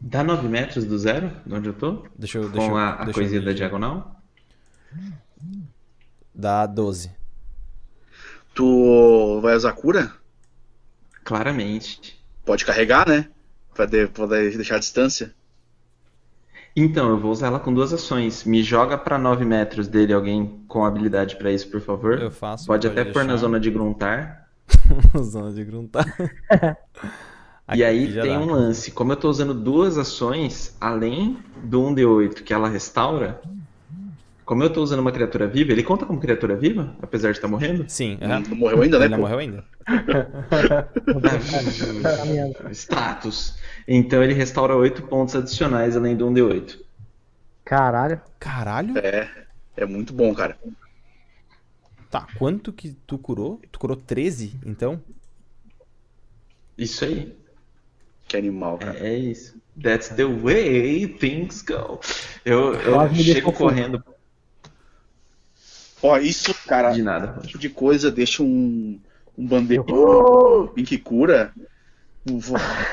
Dá 0.00 0.22
9 0.22 0.48
metros 0.48 0.84
do 0.84 0.96
zero, 0.98 1.32
de 1.44 1.54
onde 1.54 1.68
eu 1.68 1.72
tô? 1.74 2.06
Deixa 2.16 2.38
eu. 2.38 2.48
Deixa 2.48 2.68
Com 2.68 2.74
eu- 2.74 2.76
a, 2.78 2.90
a 2.90 2.96
deixa 2.96 3.10
eu 3.10 3.14
coisinha 3.14 3.40
ver 3.40 3.46
da 3.46 3.52
diagonal? 3.52 4.20
Dá 6.34 6.66
12. 6.66 7.10
tu 8.54 9.40
vai 9.40 9.54
usar 9.56 9.72
cura? 9.72 10.12
Claramente. 11.24 12.18
Pode 12.44 12.64
carregar, 12.64 13.06
né? 13.08 13.28
Pra 13.74 13.86
de- 13.86 14.06
poder 14.08 14.54
deixar 14.56 14.76
a 14.76 14.80
distância. 14.80 15.34
Então, 16.76 17.08
eu 17.10 17.18
vou 17.18 17.32
usar 17.32 17.48
ela 17.48 17.58
com 17.60 17.74
duas 17.74 17.92
ações. 17.92 18.44
Me 18.44 18.62
joga 18.62 18.96
pra 18.96 19.18
9 19.18 19.44
metros 19.44 19.88
dele 19.88 20.12
alguém 20.12 20.64
com 20.68 20.84
habilidade 20.84 21.36
pra 21.36 21.50
isso, 21.52 21.68
por 21.70 21.80
favor. 21.80 22.20
Eu 22.20 22.30
faço. 22.30 22.66
Pode 22.66 22.86
até 22.86 23.04
pôr 23.04 23.22
na 23.24 23.32
deixar. 23.32 23.36
zona 23.38 23.58
de 23.60 23.70
gruntar. 23.70 24.48
zona 25.22 25.52
de 25.52 25.64
gruntar. 25.64 26.06
e 27.74 27.84
aí 27.84 28.10
já 28.10 28.22
tem 28.22 28.32
dá. 28.32 28.38
um 28.38 28.46
lance. 28.46 28.90
Como 28.90 29.12
eu 29.12 29.16
tô 29.16 29.28
usando 29.28 29.54
duas 29.54 29.98
ações, 29.98 30.76
além 30.80 31.38
do 31.64 31.80
1d8 31.82 32.42
que 32.42 32.52
ela 32.52 32.68
restaura, 32.68 33.40
como 34.44 34.62
eu 34.62 34.70
tô 34.72 34.82
usando 34.82 35.00
uma 35.00 35.12
criatura 35.12 35.46
viva, 35.46 35.72
ele 35.72 35.82
conta 35.82 36.06
como 36.06 36.20
criatura 36.20 36.56
viva? 36.56 36.94
Apesar 37.02 37.32
de 37.32 37.38
estar 37.38 37.48
morrendo? 37.48 37.84
Sim, 37.88 38.18
Não, 38.20 38.40
não 38.40 38.56
morreu 38.56 38.82
ainda, 38.82 38.98
né? 38.98 39.04
Ele 39.06 39.10
não 39.10 39.18
pô? 39.18 39.22
morreu 39.24 39.38
ainda. 39.38 39.64
Status. 42.72 43.54
Então 43.86 44.22
ele 44.22 44.32
restaura 44.34 44.74
8 44.76 45.02
pontos 45.02 45.34
adicionais 45.36 45.96
além 45.96 46.16
do 46.16 46.26
1d8. 46.26 46.78
Caralho. 47.64 48.20
Caralho. 48.38 48.96
É, 48.98 49.28
é 49.76 49.84
muito 49.86 50.12
bom, 50.14 50.34
cara. 50.34 50.56
Tá, 52.10 52.26
quanto 52.38 52.72
que 52.72 52.96
tu 53.06 53.18
curou? 53.18 53.60
Tu 53.70 53.78
curou 53.78 53.96
13, 53.96 54.58
então? 54.64 54.98
Isso 56.78 57.04
aí. 57.04 57.36
Que 58.28 58.36
animal, 58.36 58.78
cara. 58.78 58.98
É, 58.98 59.14
é 59.14 59.18
isso. 59.18 59.56
That's 59.82 60.08
the 60.10 60.24
way 60.24 61.06
things 61.06 61.62
go. 61.62 62.00
Eu, 62.44 62.74
eu 62.74 63.14
chego 63.14 63.52
correndo 63.52 64.02
Ó, 66.02 66.16
isso, 66.18 66.54
cara, 66.66 66.92
de 66.92 67.02
nada. 67.02 67.40
tipo 67.42 67.58
de 67.58 67.68
coisa 67.68 68.10
deixa 68.10 68.42
um, 68.42 69.00
um 69.36 69.46
bandeiro 69.46 69.84
em 70.76 70.84
que 70.84 70.96
cura 70.96 71.52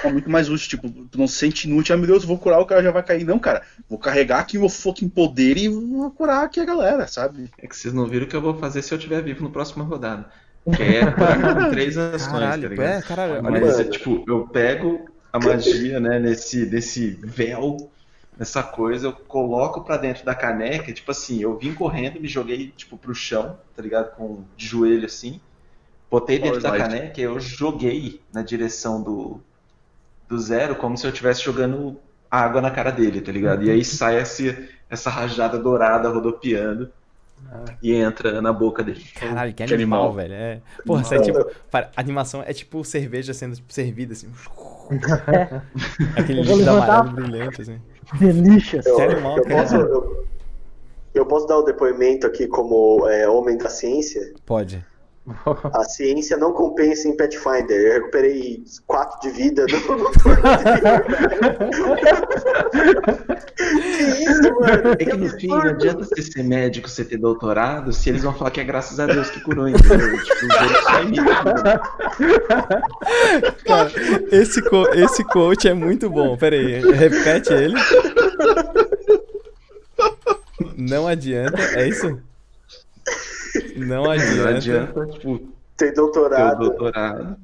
é 0.04 0.12
muito 0.12 0.30
mais 0.30 0.50
útil. 0.50 0.70
Tipo, 0.70 0.90
tu 0.90 1.18
não 1.18 1.28
se 1.28 1.36
sente 1.36 1.68
inútil, 1.68 1.94
ah, 1.94 1.98
meu 1.98 2.08
Deus, 2.08 2.24
eu 2.24 2.28
vou 2.28 2.38
curar, 2.38 2.60
o 2.60 2.66
cara 2.66 2.82
já 2.82 2.92
vai 2.92 3.04
cair. 3.04 3.24
Não, 3.26 3.38
cara, 3.38 3.62
vou 3.90 4.00
carregar 4.00 4.40
aqui 4.40 4.58
meu 4.58 4.70
fucking 4.70 5.10
poder 5.10 5.58
e 5.58 5.68
vou 5.68 6.10
curar 6.12 6.46
aqui 6.46 6.60
a 6.60 6.66
galera, 6.66 7.08
sabe? 7.08 7.50
É 7.60 7.68
que 7.68 7.76
vocês 7.76 7.94
não 7.94 8.08
viram 8.08 8.26
o 8.26 8.30
que 8.30 8.36
eu 8.36 8.42
vou 8.42 8.56
fazer 8.58 8.82
se 8.82 8.94
eu 8.94 8.98
estiver 8.98 9.22
vivo 9.22 9.44
no 9.44 9.52
próximo 9.52 9.84
rodada. 9.84 10.26
Que 10.76 10.82
é 10.82 11.12
curar 11.12 11.56
com 11.66 11.70
três 11.70 11.96
ações, 11.96 12.26
tá 12.26 12.32
Caralho, 12.32 12.70
ligado? 12.70 12.88
é, 12.88 13.02
caralho. 13.04 13.34
Olha 13.34 13.52
Mas 13.52 13.70
isso. 13.70 13.82
é 13.82 13.84
tipo, 13.84 14.24
eu 14.28 14.48
pego 14.48 15.06
a 15.36 15.40
magia, 15.40 16.00
né, 16.00 16.18
nesse, 16.20 16.66
nesse 16.66 17.10
véu, 17.10 17.92
nessa 18.38 18.64
coisa, 18.64 19.08
eu 19.08 19.14
coloco 19.14 19.82
pra 19.82 19.98
dentro 19.98 20.26
da 20.26 20.34
caneca, 20.34 20.94
tipo 20.94 21.12
assim, 21.12 21.42
eu 21.42 21.58
vim 21.58 21.74
correndo, 21.74 22.22
me 22.22 22.28
joguei, 22.28 22.72
tipo, 22.76 22.98
pro 22.98 23.14
chão, 23.14 23.58
tá 23.76 23.82
ligado? 23.82 24.16
Com 24.16 24.44
de 24.56 24.66
joelho 24.66 25.06
assim. 25.06 25.42
Botei 26.10 26.40
dentro 26.40 26.62
da 26.62 26.78
caneca 26.78 27.20
e 27.20 27.24
eu 27.24 27.40
joguei 27.40 28.22
na 28.34 28.42
direção 28.42 29.02
do, 29.02 29.42
do 30.30 30.40
zero, 30.40 30.76
como 30.76 30.98
se 30.98 31.06
eu 31.06 31.12
estivesse 31.12 31.44
jogando 31.44 31.98
água 32.32 32.62
na 32.62 32.72
cara 32.72 32.92
dele, 32.92 33.20
tá 33.20 33.32
ligado? 33.32 33.64
E 33.64 33.70
aí 33.70 33.84
sai 33.84 34.22
esse, 34.22 34.70
essa 34.90 35.10
rajada 35.10 35.58
dourada 35.58 36.10
rodopiando 36.10 36.90
e 37.82 37.94
entra 37.94 38.42
na 38.42 38.52
boca 38.54 38.84
dele. 38.84 39.04
Caralho, 39.16 39.54
que 39.54 39.66
Que 39.66 39.74
animal, 39.74 40.06
animal. 40.10 40.14
velho. 40.16 40.34
É. 40.34 40.62
Porra, 40.86 41.02
isso 41.02 41.14
é 41.14 41.22
tipo. 41.22 41.46
para- 41.72 41.90
A 41.96 42.02
animação 42.02 42.44
é 42.46 42.54
tipo 42.54 42.84
cerveja 42.84 43.34
sendo 43.34 43.56
tipo, 43.56 43.72
servida, 43.74 44.14
assim. 44.14 44.30
Aquele 46.16 46.42
líquido 46.42 46.70
amarelo 46.70 47.12
brilhante, 47.16 47.62
assim. 47.62 47.82
Delicious. 48.20 48.86
Eu, 48.86 48.96
Que 48.96 49.02
animal, 49.02 49.38
eu 49.38 49.44
cara. 49.44 49.62
posso, 49.62 49.76
eu, 49.76 50.26
eu 51.14 51.26
posso 51.26 51.48
dar 51.48 51.58
o 51.58 51.64
depoimento 51.64 52.28
aqui 52.28 52.48
como 52.48 53.08
é, 53.08 53.28
homem 53.28 53.58
da 53.58 53.70
ciência? 53.70 54.34
Pode. 54.46 54.84
A 55.74 55.84
ciência 55.90 56.38
não 56.38 56.54
compensa 56.54 57.08
em 57.08 57.18
Pathfinder. 57.18 57.80
Eu 57.80 57.94
recuperei 57.94 58.64
4 58.86 59.20
de 59.22 59.30
vida 59.36 59.66
no, 59.66 59.98
no 59.98 60.12
Que 63.56 63.64
isso, 63.64 64.54
mano? 64.60 64.92
É 65.00 65.06
que 65.06 65.18
no 65.18 65.30
fim 65.30 65.48
não 65.48 65.62
adianta 65.62 66.06
você 66.06 66.22
ser 66.22 66.44
médico, 66.44 66.88
você 66.88 67.04
ter 67.04 67.18
doutorado, 67.18 67.92
se 67.92 68.10
eles 68.10 68.22
vão 68.24 68.34
falar 68.34 68.52
que 68.52 68.60
é 68.60 68.64
graças 68.64 69.00
a 69.00 69.08
Deus 69.08 69.30
que 69.30 69.42
curou, 69.42 69.68
entendeu? 69.68 70.24
Tipo, 70.24 70.46
né? 71.64 71.80
Cara, 73.66 73.92
esse, 74.32 74.62
co 74.62 74.88
esse 74.94 75.24
coach 75.24 75.68
é 75.68 75.74
muito 75.74 76.10
bom. 76.10 76.38
Pera 76.38 76.56
aí, 76.56 76.82
repete 76.92 77.52
ele. 77.52 77.76
Não 80.78 81.08
adianta, 81.08 81.62
é 81.62 81.88
isso? 81.88 82.20
Não 83.76 84.10
adianta. 84.10 84.36
Não 84.44 84.48
adianta, 84.58 85.06
tipo, 85.08 85.38
Tem 85.78 85.90
ter 85.90 85.94
doutorado. 85.94 86.60
doutorado. 86.60 87.38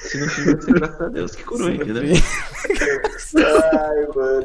Se 0.00 0.18
no 0.18 0.28
fim 0.28 0.44
vai 0.52 0.60
ser 0.62 0.72
graças 0.74 1.00
a 1.00 1.08
Deus 1.08 1.34
que 1.34 1.44
curou, 1.44 1.70
entendeu? 1.70 2.02
Ai, 3.72 4.06
mano. 4.14 4.44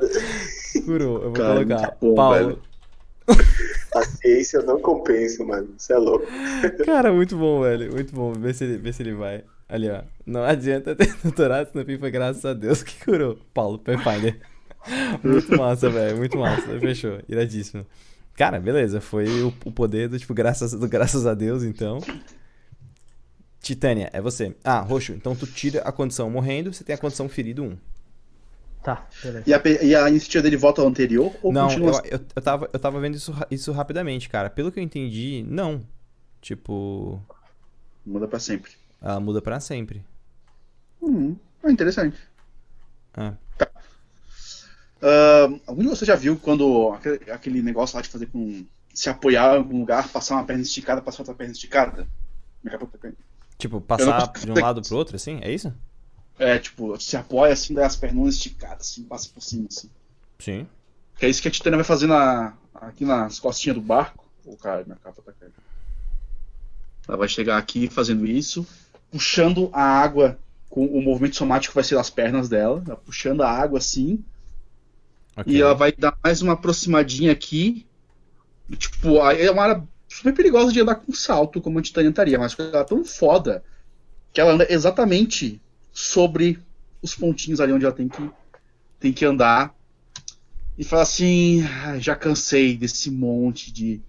Curou, 0.86 1.16
eu 1.24 1.32
vou 1.32 1.34
Cara, 1.34 1.54
colocar. 1.66 1.98
bom, 2.02 2.16
Paulo. 2.16 2.36
velho. 2.38 2.60
A 3.96 4.02
ciência 4.04 4.62
não 4.64 4.80
compensa, 4.80 5.44
mano. 5.44 5.70
Você 5.78 5.94
é 5.94 5.98
louco. 5.98 6.26
Cara, 6.86 7.12
muito 7.14 7.38
bom, 7.38 7.62
velho. 7.62 7.92
Muito 7.92 8.14
bom. 8.14 8.34
Vê 8.34 8.54
se 8.54 8.64
ele, 8.64 8.78
vê 8.78 8.92
se 8.94 9.02
ele 9.04 9.14
vai. 9.14 9.44
Ali, 9.70 9.90
ó. 9.90 10.02
Não 10.26 10.44
adianta 10.44 10.96
ter 10.96 11.14
doutorado, 11.24 11.72
se 11.72 11.78
no 11.78 11.86
fim 11.86 11.98
foi 11.98 12.12
graças 12.12 12.44
a 12.46 12.54
Deus 12.54 12.84
que 12.84 13.04
curou. 13.04 13.38
Paulo, 13.54 13.80
Pathfinder. 13.80 14.40
Muito 15.24 15.58
massa, 15.58 15.90
velho. 15.90 16.18
Muito 16.18 16.38
massa. 16.38 16.80
Fechou. 16.80 17.20
Iradíssimo. 17.28 17.86
Cara, 18.36 18.60
beleza. 18.60 19.00
Foi 19.00 19.28
o, 19.44 19.54
o 19.66 19.72
poder 19.72 20.10
do 20.10 20.18
tipo, 20.20 20.34
graças, 20.34 20.72
do 20.72 20.88
graças 20.88 21.26
a 21.26 21.34
Deus, 21.34 21.64
então. 21.64 22.00
Titânia, 23.62 24.10
é 24.12 24.20
você. 24.20 24.56
Ah, 24.64 24.82
Roxo, 24.82 25.14
então 25.14 25.36
tu 25.36 25.48
tira 25.48 25.82
a 25.82 25.92
condição 25.92 26.30
morrendo, 26.30 26.74
você 26.74 26.84
tem 26.84 26.94
a 26.96 26.98
condição 26.98 27.30
ferido 27.30 27.64
1. 27.64 27.78
Tá, 28.84 29.08
beleza. 29.24 29.44
E 29.48 29.54
a, 29.54 29.62
e 29.82 29.96
a 29.96 30.10
iniciativa 30.10 30.42
dele 30.44 30.58
volta 30.58 30.82
ao 30.82 30.88
anterior 30.88 31.32
ou 31.42 31.54
Não, 31.54 31.68
continua 31.68 31.92
eu, 31.92 31.96
assim? 31.98 32.08
eu, 32.12 32.20
eu, 32.36 32.42
tava, 32.42 32.70
eu 32.74 32.80
tava 32.80 33.00
vendo 33.00 33.16
isso, 33.16 33.34
isso 33.50 33.72
rapidamente, 33.72 34.28
cara. 34.28 34.50
Pelo 34.50 34.70
que 34.72 34.80
eu 34.80 34.84
entendi, 34.84 35.46
não. 35.48 35.82
Tipo, 36.42 37.22
Muda 38.06 38.28
pra 38.28 38.40
sempre. 38.40 38.74
ela 39.02 39.20
muda 39.22 39.42
pra 39.42 39.62
sempre. 39.62 40.04
Hum, 41.02 41.38
é 41.64 41.72
interessante. 41.72 42.18
Ah. 43.14 43.36
Ah, 45.04 45.50
algum 45.68 45.82
de 45.82 45.90
você 45.90 46.06
já 46.06 46.16
viu 46.16 46.38
quando 46.38 46.98
aquele, 47.30 47.62
negócio 47.62 47.98
lá 47.98 48.02
de 48.02 48.08
fazer 48.08 48.28
com. 48.28 48.66
se 48.94 49.10
apoiar 49.10 49.56
em 49.56 49.58
algum 49.58 49.80
lugar, 49.80 50.08
passar 50.08 50.36
uma 50.36 50.46
perna 50.46 50.64
esticada, 50.64 51.02
passar 51.02 51.24
outra 51.24 51.36
perna 51.36 51.52
esticada? 51.52 52.08
Tipo, 53.58 53.78
Eu 53.78 53.82
passar 53.82 54.32
não 54.46 54.54
de 54.56 54.60
um 54.60 54.64
lado 54.64 54.82
pro 54.82 54.96
outro, 54.96 55.18
assim? 55.18 55.40
É 55.42 55.52
isso? 55.52 55.74
É, 56.40 56.58
tipo, 56.58 57.00
se 57.00 57.18
apoia 57.18 57.52
assim, 57.52 57.74
daí 57.74 57.84
as 57.84 57.98
pernas 57.98 58.36
esticadas, 58.36 58.90
assim, 58.90 59.04
passa 59.04 59.30
por 59.30 59.42
cima, 59.44 59.68
assim. 59.70 59.90
Sim. 60.40 60.68
Que 61.18 61.26
é 61.26 61.30
isso 61.30 61.42
que 61.42 61.50
a 61.50 61.52
Titânia 61.52 61.78
vai 61.78 61.86
fazer 61.86 62.08
na, 62.08 62.54
aqui 62.74 63.04
nas 63.04 63.40
costinhas 63.40 63.76
do 63.76 63.82
barco. 63.82 64.26
Ô, 64.46 64.56
cara, 64.56 64.84
minha 64.86 64.98
capa 64.98 65.22
tá 65.22 65.34
caindo. 65.38 65.54
Ela 67.08 67.18
vai 67.18 67.28
chegar 67.28 67.58
aqui 67.58 67.90
fazendo 67.90 68.26
isso, 68.26 68.66
puxando 69.12 69.70
a 69.74 69.84
água 69.84 70.40
com 70.70 70.86
o 70.86 71.02
movimento 71.02 71.36
somático 71.36 71.76
vai 71.76 71.84
ser 71.84 71.96
das 71.96 72.10
pernas 72.10 72.50
dela, 72.50 72.82
ela 72.86 72.96
puxando 72.96 73.42
a 73.42 73.50
água 73.50 73.78
assim, 73.78 74.24
Ok. 75.36 75.54
e 75.54 75.62
ela 75.62 75.74
vai 75.74 75.92
dar 75.92 76.18
mais 76.24 76.42
uma 76.42 76.54
aproximadinha 76.54 77.32
aqui. 77.32 77.86
Tipo, 78.78 79.18
é 79.30 79.50
uma 79.52 79.64
área 79.64 79.84
super 80.08 80.34
perigosa 80.34 80.72
de 80.72 80.80
andar 80.80 80.96
com 80.96 81.12
salto, 81.12 81.60
como 81.60 81.80
a 81.80 81.82
Titânia 81.82 82.10
estaria, 82.10 82.38
mas 82.38 82.58
ela 82.58 82.80
é 82.80 82.84
tão 82.84 83.04
foda 83.04 83.64
que 84.32 84.40
ela 84.40 84.54
anda 84.54 84.68
exatamente 84.70 85.62
sobre 85.92 86.60
os 87.02 87.16
pontinhos 87.16 87.60
ali 87.60 87.74
onde 87.74 87.86
ela 87.86 87.94
tem 87.94 88.08
que, 88.08 88.30
tem 89.00 89.12
que 89.12 89.26
andar. 89.26 89.76
E 90.78 90.84
fala 90.84 91.04
assim: 91.04 91.64
"Ah, 91.64 92.00
já 92.00 92.16
cansei 92.16 92.78
desse 92.78 93.12
monte 93.12 93.72
de 93.72 94.02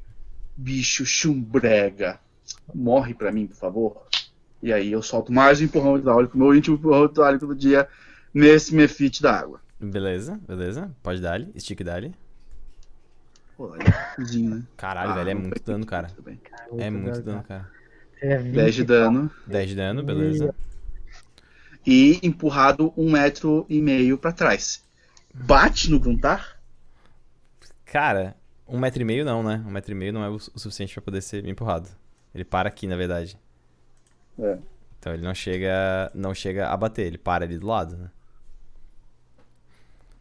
bicho 0.57 1.04
chumbrega. 1.04 2.21
Morre 2.75 3.14
pra 3.14 3.33
mim, 3.33 3.47
por 3.47 3.57
favor. 3.57 4.02
E 4.62 4.73
aí 4.73 4.93
eu 4.93 5.02
solto 5.02 5.33
mais 5.33 5.61
um 5.61 5.64
empurrão 5.64 5.99
hidráulico, 5.99 6.38
meu 6.38 6.47
último 6.49 6.76
empurrão 6.76 7.04
hidráulico 7.04 7.47
do 7.47 7.54
dia, 7.54 7.87
nesse 8.33 8.75
mefite 8.75 9.21
da 9.21 9.38
água. 9.38 9.61
Beleza, 9.90 10.40
beleza. 10.46 10.90
Pode 11.02 11.20
dar 11.20 11.34
ali. 11.34 11.52
Stick 11.58 11.82
dali. 11.82 12.14
Pô, 13.56 13.72
aí 13.72 13.80
é 13.82 14.38
né? 14.38 14.62
Caralho, 14.76 15.10
Ah, 15.10 15.14
velho, 15.14 15.30
é 15.30 15.34
não 15.34 15.40
muito 15.42 15.62
foi- 15.62 15.72
dano, 15.74 15.86
cara. 15.86 16.08
É 16.78 16.90
muito 16.90 17.22
dano, 17.22 17.42
cara. 17.44 17.70
É 18.20 18.36
20, 18.38 18.54
10 18.54 18.74
de 18.74 18.84
dano. 18.84 19.30
10 19.46 19.68
de 19.68 19.76
dano, 19.76 20.02
beleza. 20.02 20.54
E 21.86 22.18
empurrado 22.22 22.92
um 22.96 23.10
metro 23.12 23.66
e 23.68 23.80
meio 23.80 24.16
pra 24.18 24.32
trás. 24.32 24.82
Bate 25.32 25.90
no 25.90 26.00
Gruntar? 26.00 26.58
Cara, 27.84 28.34
um 28.66 28.78
metro 28.78 29.02
e 29.02 29.04
meio 29.04 29.24
não, 29.24 29.42
né? 29.42 29.62
Um 29.66 29.70
metro 29.70 29.92
e 29.92 29.94
meio 29.94 30.12
não 30.12 30.24
é 30.24 30.28
o 30.28 30.38
suficiente 30.38 30.94
pra 30.94 31.02
poder 31.02 31.20
ser 31.20 31.46
empurrado. 31.46 31.88
Ele 32.34 32.44
para 32.44 32.68
aqui, 32.68 32.86
na 32.86 32.96
verdade. 32.96 33.38
É. 34.38 34.58
Então 34.98 35.12
ele 35.12 35.22
não 35.22 35.34
chega, 35.34 36.10
não 36.14 36.34
chega 36.34 36.68
a 36.68 36.76
bater, 36.76 37.06
ele 37.06 37.18
para 37.18 37.44
ali 37.44 37.58
do 37.58 37.66
lado, 37.66 37.96
né? 37.96 38.10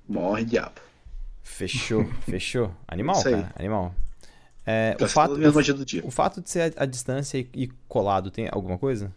Morre, 0.08 0.46
diabo. 0.46 0.82
Fechou, 1.44 2.06
fechou. 2.30 2.72
Animal, 2.88 3.24
cara, 3.24 3.52
animal. 3.56 3.96
É, 4.66 4.96
o, 5.00 5.08
fato, 5.08 5.36
dia. 5.86 6.02
o 6.06 6.12
fato 6.12 6.42
de 6.42 6.50
ser 6.50 6.74
a, 6.78 6.84
a 6.84 6.86
distância 6.86 7.38
e, 7.38 7.50
e 7.54 7.68
colado 7.88 8.32
tem 8.32 8.48
alguma 8.50 8.78
coisa? 8.78 9.12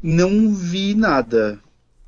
Não 0.00 0.54
vi 0.54 0.94
nada. 0.94 1.58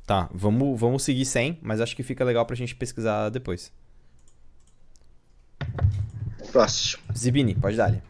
Tá, 0.05 0.29
vamos, 0.33 0.79
vamos 0.79 1.03
seguir 1.03 1.25
sem, 1.25 1.59
mas 1.61 1.81
acho 1.81 1.95
que 1.95 2.01
fica 2.01 2.23
legal 2.23 2.45
pra 2.45 2.55
gente 2.55 2.75
pesquisar 2.75 3.29
depois. 3.29 3.71
Próximo. 6.51 7.03
Zibini, 7.15 7.53
pode 7.55 7.75
dar 7.75 7.85
ali. 7.85 8.01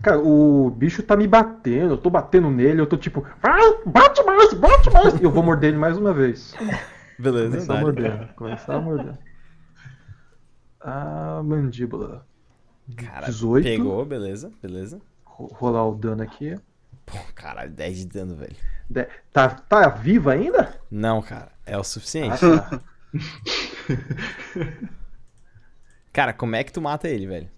Cara, 0.00 0.18
o 0.18 0.70
bicho 0.70 1.02
tá 1.02 1.16
me 1.16 1.26
batendo, 1.26 1.94
eu 1.94 1.98
tô 1.98 2.10
batendo 2.10 2.50
nele, 2.50 2.80
eu 2.80 2.86
tô 2.86 2.96
tipo, 2.96 3.26
vai, 3.42 3.60
bate 3.86 4.22
mais, 4.22 4.54
bate 4.54 4.90
mais. 4.90 5.14
E 5.14 5.24
eu 5.24 5.30
vou 5.30 5.42
morder 5.42 5.70
ele 5.70 5.78
mais 5.78 5.96
uma 5.96 6.12
vez. 6.12 6.54
Beleza, 7.18 7.50
Começar 7.50 7.72
a 7.72 7.76
dá-lhe. 7.76 7.84
morder, 7.84 8.34
começar 8.34 8.74
a 8.74 8.80
morder. 8.80 9.18
A 10.80 11.42
mandíbula. 11.44 12.26
Cara, 12.96 13.26
18. 13.26 13.64
pegou, 13.64 14.04
beleza, 14.04 14.50
beleza. 14.62 15.00
Ro- 15.24 15.46
Rolar 15.54 15.86
o 15.88 15.94
dano 15.94 16.22
aqui. 16.22 16.58
Pô, 17.06 17.16
caralho, 17.34 17.70
10 17.70 17.98
de 17.98 18.06
dano, 18.06 18.34
velho. 18.36 18.56
De- 18.90 19.08
Tá, 19.32 19.48
tá 19.48 19.88
viva 19.88 20.32
ainda? 20.32 20.78
Não, 20.90 21.22
cara, 21.22 21.52
é 21.64 21.76
o 21.78 21.84
suficiente. 21.84 22.44
Ah, 22.44 22.58
tá. 22.60 22.80
Cara, 26.12 26.32
como 26.32 26.54
é 26.56 26.62
que 26.62 26.72
tu 26.72 26.80
mata 26.80 27.08
ele, 27.08 27.26
velho? 27.26 27.48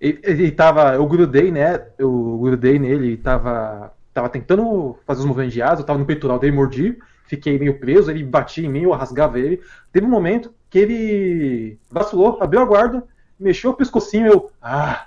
Ele, 0.00 0.20
ele 0.22 0.50
tava. 0.50 0.94
Eu 0.94 1.06
grudei, 1.06 1.50
né? 1.50 1.86
Eu 1.98 2.38
grudei 2.42 2.78
nele 2.78 3.12
e 3.12 3.16
tava. 3.16 3.92
Tava 4.12 4.28
tentando 4.28 4.98
fazer 5.06 5.20
os 5.20 5.26
movimentos 5.26 5.54
de 5.54 5.62
asa, 5.62 5.80
eu 5.82 5.86
tava 5.86 5.98
no 5.98 6.04
peitoral 6.06 6.38
dele, 6.38 6.54
mordi, 6.56 6.98
fiquei 7.28 7.58
meio 7.58 7.78
preso, 7.78 8.10
ele 8.10 8.24
batia 8.24 8.66
em 8.66 8.70
mim, 8.70 8.82
eu 8.82 8.90
rasgava 8.92 9.38
ele. 9.38 9.62
Teve 9.92 10.06
um 10.06 10.10
momento 10.10 10.52
que 10.68 10.78
ele 10.78 11.78
vacilou, 11.90 12.38
abriu 12.42 12.60
a 12.60 12.64
guarda, 12.64 13.04
mexeu 13.38 13.70
o 13.70 13.74
pescocinho, 13.74 14.26
eu. 14.26 14.50
Ah! 14.60 15.06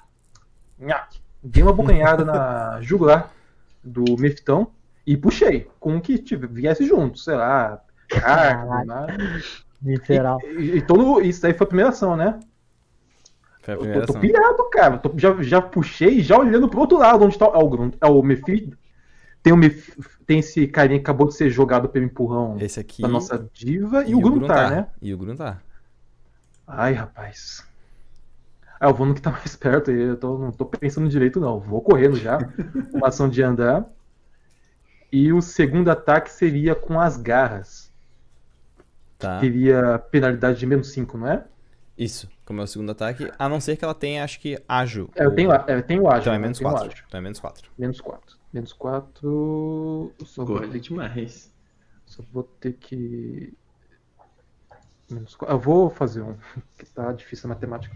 Nhaque. 0.79 1.19
Dei 1.43 1.61
uma 1.63 1.73
bocanhada 1.73 2.23
na 2.23 2.79
jugular 2.81 3.31
do 3.83 4.03
Meftão 4.17 4.67
e 5.05 5.17
puxei, 5.17 5.67
com 5.79 5.97
o 5.97 6.01
que 6.01 6.17
tive- 6.17 6.47
viesse 6.47 6.85
junto, 6.85 7.17
sei 7.19 7.35
lá, 7.35 7.81
carne, 8.07 8.85
nada. 8.85 9.17
Literal. 9.83 10.39
E, 10.43 10.77
e 10.77 10.81
todo, 10.81 11.19
isso 11.21 11.41
daí 11.41 11.53
foi 11.53 11.65
a 11.65 11.67
primeira 11.67 11.89
ação, 11.89 12.15
né? 12.15 12.39
Foi 13.63 13.73
a 13.73 13.77
Eu 13.77 13.79
primeira 13.81 14.05
tô, 14.05 14.13
tô 14.13 14.19
ação. 14.19 14.21
pilhado, 14.21 14.69
cara. 14.71 14.95
Eu 14.95 14.99
tô- 14.99 15.13
já, 15.17 15.41
já 15.41 15.61
puxei, 15.61 16.21
já 16.21 16.37
olhando 16.37 16.69
pro 16.69 16.79
outro 16.81 16.97
lado, 16.99 17.23
onde 17.25 17.37
tá 17.37 17.47
o- 17.49 17.55
é 17.55 17.63
o 17.63 17.91
é 18.01 18.07
o 18.07 18.21
Mephi. 18.23 18.71
Tem, 19.43 19.55
Mephi, 19.57 19.93
tem 20.25 20.39
esse 20.39 20.67
carinha 20.67 21.00
que 21.00 21.03
acabou 21.03 21.27
de 21.27 21.33
ser 21.36 21.50
jogado 21.50 21.89
pelo 21.89 22.05
empurrão 22.05 22.57
Esse 22.60 22.79
aqui. 22.79 23.01
da 23.01 23.07
nossa 23.07 23.50
diva 23.53 24.03
e, 24.05 24.13
o 24.13 24.19
Gruntar, 24.21 24.69
né? 24.71 24.88
E 25.01 25.13
o 25.13 25.17
Gruntar. 25.17 25.62
Ai, 26.67 26.93
rapaz. 26.93 27.65
Ah, 28.79 28.88
eu 28.89 28.93
vou 28.93 29.05
no 29.05 29.13
que 29.15 29.21
tá 29.21 29.31
mais 29.31 29.55
perto. 29.57 29.91
Eu 29.91 30.15
tô, 30.17 30.38
não 30.38 30.51
tô 30.51 30.65
pensando 30.65 31.10
direito, 31.10 31.39
não. 31.39 31.60
Vou 31.60 31.81
correndo 31.81 32.15
já. 32.17 32.38
Uma 32.93 33.07
ação 33.07 33.27
de 33.27 33.41
andar. 33.41 33.86
E 35.12 35.33
o 35.33 35.41
segundo 35.41 35.89
ataque 35.89 36.31
seria 36.31 36.74
com 36.75 37.00
as 37.00 37.17
garras. 37.17 37.91
Tá. 39.19 39.39
Teria 39.39 40.00
penalidade 40.12 40.60
de 40.60 40.65
menos 40.65 40.91
5, 40.91 41.17
não 41.17 41.27
é? 41.27 41.43
Isso, 41.98 42.27
como 42.45 42.62
é 42.62 42.63
o 42.63 42.67
segundo 42.67 42.91
ataque. 42.91 43.29
A 43.38 43.50
não 43.50 43.60
ser 43.60 43.75
que 43.75 43.83
ela 43.83 43.93
tenha, 43.93 44.24
acho 44.24 44.39
que, 44.39 44.57
ágil. 44.67 45.10
É, 45.15 45.25
eu 45.25 45.29
ou- 45.29 45.36
tenho, 45.36 45.51
é, 45.51 45.63
eu 45.67 45.83
tenho 45.83 46.07
ágil. 46.07 46.21
Então 46.21 46.33
é 46.33 46.38
né? 46.38 46.41
menos 46.43 46.60
Eu 46.60 46.63
tenho 46.67 46.71
4. 46.77 46.91
ágil. 46.91 47.03
Então 47.07 47.17
é 47.19 47.21
menos 47.21 47.39
4. 47.39 47.69
Menos 47.77 48.01
4. 48.01 48.38
Menos 48.53 48.74
4. 48.74 50.13
Só 50.25 50.43
vou, 50.46 50.58
Gordo 50.58 50.79
demais. 50.79 51.53
só 52.05 52.22
vou 52.31 52.43
ter 52.43 52.74
que. 52.74 53.53
Menos 55.10 55.36
4. 55.36 55.55
Eu 55.55 55.60
vou 55.60 55.89
fazer 55.89 56.22
um. 56.22 56.36
Que 56.77 56.86
tá 56.86 57.12
difícil 57.13 57.50
a 57.50 57.53
matemática. 57.53 57.96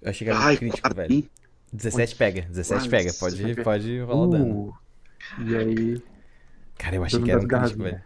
Eu 0.00 0.10
achei 0.10 0.26
que 0.26 0.30
era 0.30 0.38
Ai, 0.38 0.56
crítico, 0.56 0.82
quase. 0.82 0.94
velho. 1.08 1.30
17 1.72 2.16
pega, 2.16 2.42
17 2.42 2.88
Quase. 2.88 2.88
pega. 2.90 3.12
Pode, 3.18 3.36
17 3.36 3.62
pode 3.62 4.00
rolar 4.00 4.22
o 4.22 4.26
dano. 4.30 4.68
Uh, 4.68 5.42
e 5.42 5.56
aí. 5.56 6.02
Cara, 6.78 6.96
eu 6.96 7.04
achei 7.04 7.20
que 7.22 7.30
era 7.30 7.40
um 7.40 7.46
crítico, 7.48 7.82
velho. 7.82 8.02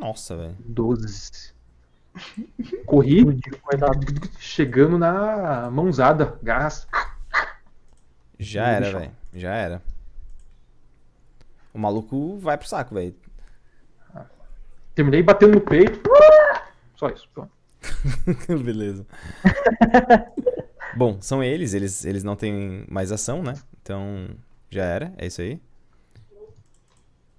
Nossa, 0.00 0.36
velho. 0.36 0.56
12. 0.60 1.54
Corri, 2.86 3.24
chegando 4.38 4.98
na 4.98 5.70
mãozada. 5.70 6.38
Gás. 6.42 6.86
Já 8.38 8.68
era, 8.68 8.98
velho. 8.98 9.12
Já 9.34 9.54
era. 9.54 9.82
O 11.72 11.78
maluco 11.78 12.38
vai 12.38 12.56
pro 12.56 12.68
saco, 12.68 12.94
velho. 12.94 13.14
Terminei 14.94 15.22
batendo 15.22 15.54
no 15.54 15.60
peito. 15.60 16.00
Só 16.94 17.08
isso. 17.10 17.28
Pronto. 17.34 17.52
Beleza. 18.64 19.06
Bom, 20.96 21.20
são 21.20 21.44
eles, 21.44 21.74
eles, 21.74 22.04
eles 22.06 22.24
não 22.24 22.34
têm 22.34 22.86
mais 22.88 23.12
ação, 23.12 23.42
né? 23.42 23.54
Então, 23.82 24.30
já 24.70 24.84
era, 24.84 25.12
é 25.18 25.26
isso 25.26 25.42
aí. 25.42 25.60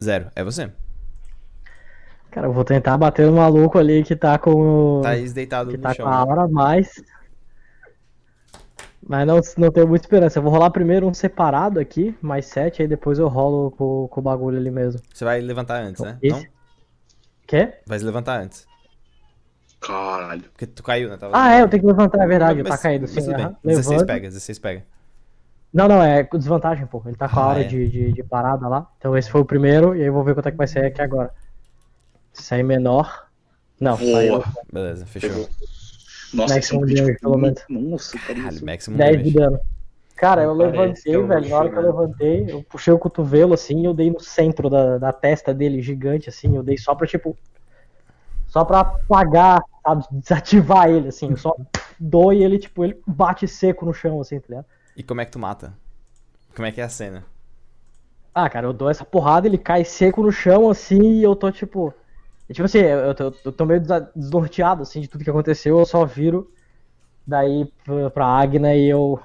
Zero, 0.02 0.32
é 0.36 0.44
você. 0.44 0.72
Cara, 2.32 2.48
eu 2.48 2.54
vou 2.54 2.64
tentar 2.64 2.98
bater 2.98 3.26
no 3.28 3.34
maluco 3.38 3.78
ali 3.78 4.04
que 4.04 4.16
tá 4.16 4.38
com. 4.38 5.00
o- 5.00 5.02
Thaís 5.02 5.34
deitado 5.34 5.70
que 5.72 5.78
no 5.78 5.84
tá 5.84 5.94
chão. 5.94 6.06
com 6.06 6.12
a 6.12 6.24
hora 6.26 6.42
a 6.44 6.48
mais. 6.48 7.02
Mas 9.10 9.26
não, 9.26 9.40
não 9.58 9.72
tenho 9.72 9.88
muita 9.88 10.06
esperança. 10.06 10.38
Eu 10.40 10.44
vou 10.44 10.52
rolar 10.52 10.70
primeiro 10.70 11.08
um 11.08 11.14
separado 11.14 11.80
aqui, 11.80 12.16
mais 12.22 12.46
7, 12.48 12.82
aí 12.82 12.88
depois 12.88 13.18
eu 13.20 13.28
rolo 13.30 13.72
com, 13.72 14.08
com 14.10 14.20
o 14.20 14.24
bagulho 14.24 14.58
ali 14.58 14.70
mesmo. 14.70 15.02
Você 15.14 15.24
vai 15.24 15.40
levantar 15.40 15.82
antes, 15.82 16.04
né? 16.04 16.18
Esse- 16.22 16.42
Não? 16.44 16.46
Quê? 17.48 17.74
Vai 17.86 17.98
se 18.00 18.04
levantar 18.06 18.42
antes. 18.42 18.68
Caralho. 19.80 20.44
Porque 20.52 20.68
tu 20.68 20.84
caiu, 20.84 21.10
né? 21.10 21.16
Tava... 21.18 21.32
Ah, 21.38 21.54
é, 21.54 21.62
eu 21.62 21.70
tenho 21.70 21.84
que 21.84 21.88
levantar, 21.88 22.22
é 22.24 22.28
verdade, 22.28 22.62
Mas- 22.62 22.70
tá 22.70 22.78
caído 22.78 23.04
mas 23.04 23.12
sim. 23.12 23.22
tudo 23.22 23.36
bem. 23.36 23.46
aham. 23.46 23.56
16 23.64 23.88
Levanto. 23.92 24.08
pega, 24.08 24.28
16 24.28 24.60
pega. 24.60 24.84
Não, 25.74 25.88
não, 25.88 26.04
é 26.04 26.24
desvantagem, 26.24 26.86
pô. 26.88 27.02
Ele 27.06 27.16
tá 27.16 27.30
com 27.30 27.40
a 27.40 27.44
Ah, 27.44 27.48
hora 27.48 27.62
é. 27.62 27.64
de, 27.64 27.88
de, 27.88 28.12
de 28.12 28.24
parada 28.24 28.68
lá. 28.68 28.90
Então 28.98 29.16
esse 29.16 29.30
foi 29.30 29.40
o 29.40 29.46
primeiro, 29.46 29.96
e 29.96 30.02
aí 30.02 30.08
eu 30.08 30.14
vou 30.14 30.24
ver 30.24 30.34
quanto 30.34 30.48
é 30.48 30.52
que 30.52 30.58
vai 30.58 30.68
sair 30.68 30.88
aqui 30.88 31.02
agora. 31.02 31.32
Se 32.38 32.44
sair 32.44 32.64
menor. 32.64 33.28
Não, 33.80 33.98
saiu 33.98 34.38
Boa. 34.38 34.46
Beleza, 34.72 35.06
fechou. 35.06 35.50
Nossa, 36.34 36.54
Max 36.54 36.66
esse 36.66 36.76
é 36.76 36.80
damage, 36.80 37.20
pelo 37.20 37.38
menos. 37.38 37.64
Nossa. 37.68 38.20
Caralho, 38.20 38.66
maximum 38.66 38.98
10 38.98 39.24
de 39.24 39.32
dano. 39.32 39.60
Cara, 40.16 40.44
eu 40.44 40.56
Parece 40.56 40.78
levantei, 40.78 41.16
é 41.16 41.28
velho. 41.28 41.50
Na 41.50 41.58
hora 41.58 41.70
que 41.70 41.76
eu 41.76 41.82
né? 41.82 41.88
levantei, 41.88 42.46
eu 42.52 42.64
puxei 42.64 42.94
o 42.94 43.00
cotovelo 43.00 43.54
assim 43.54 43.82
e 43.82 43.86
eu 43.86 43.94
dei 43.94 44.12
no 44.12 44.20
centro 44.20 44.70
da, 44.70 44.98
da 44.98 45.14
testa 45.14 45.54
dele, 45.54 45.82
gigante, 45.82 46.30
assim. 46.30 46.56
Eu 46.56 46.64
dei 46.64 46.78
só 46.78 46.94
pra, 46.94 47.08
tipo. 47.08 47.36
Só 48.48 48.64
pra 48.64 48.80
apagar, 48.82 49.64
sabe? 49.84 50.06
Desativar 50.12 50.90
ele, 50.90 51.08
assim. 51.10 51.32
Eu 51.32 51.38
só 51.38 51.56
dou 52.00 52.34
e 52.34 52.44
ele, 52.44 52.60
tipo, 52.60 52.84
ele 52.84 53.00
bate 53.06 53.48
seco 53.48 53.86
no 53.86 53.94
chão, 53.94 54.22
assim, 54.22 54.40
tá 54.40 54.46
ligado? 54.50 54.66
E 54.96 55.04
como 55.04 55.22
é 55.22 55.26
que 55.26 55.32
tu 55.32 55.40
mata? 55.40 55.74
Como 56.56 56.68
é 56.68 56.72
que 56.72 56.82
é 56.82 56.84
a 56.84 56.90
cena? 56.90 57.24
Ah, 58.34 58.50
cara, 58.50 58.68
eu 58.68 58.74
dou 58.74 58.90
essa 58.90 59.06
porrada, 59.06 59.48
ele 59.48 59.58
cai 59.58 59.84
seco 59.84 60.22
no 60.22 60.32
chão, 60.32 60.70
assim, 60.70 61.20
e 61.20 61.24
eu 61.24 61.36
tô, 61.36 61.52
tipo. 61.52 61.94
E, 62.50 62.54
tipo 62.54 62.66
assim, 62.66 62.80
eu 62.80 63.14
tô, 63.14 63.34
eu 63.46 63.52
tô 63.52 63.66
meio 63.66 63.82
desnorteado, 64.16 64.84
assim, 64.84 65.02
de 65.02 65.08
tudo 65.08 65.24
que 65.24 65.30
aconteceu, 65.30 65.78
eu 65.80 65.86
só 65.86 66.06
viro 66.06 66.52
daí 67.26 67.66
pra, 67.84 68.10
pra 68.10 68.26
Agna 68.26 68.74
e 68.76 68.90
eu. 68.90 69.20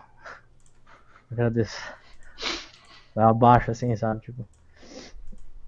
Agradeço. 1.30 1.78
Eu 3.14 3.22
abaixo, 3.22 3.70
assim, 3.70 3.94
sabe? 3.96 4.20
Tipo. 4.20 4.46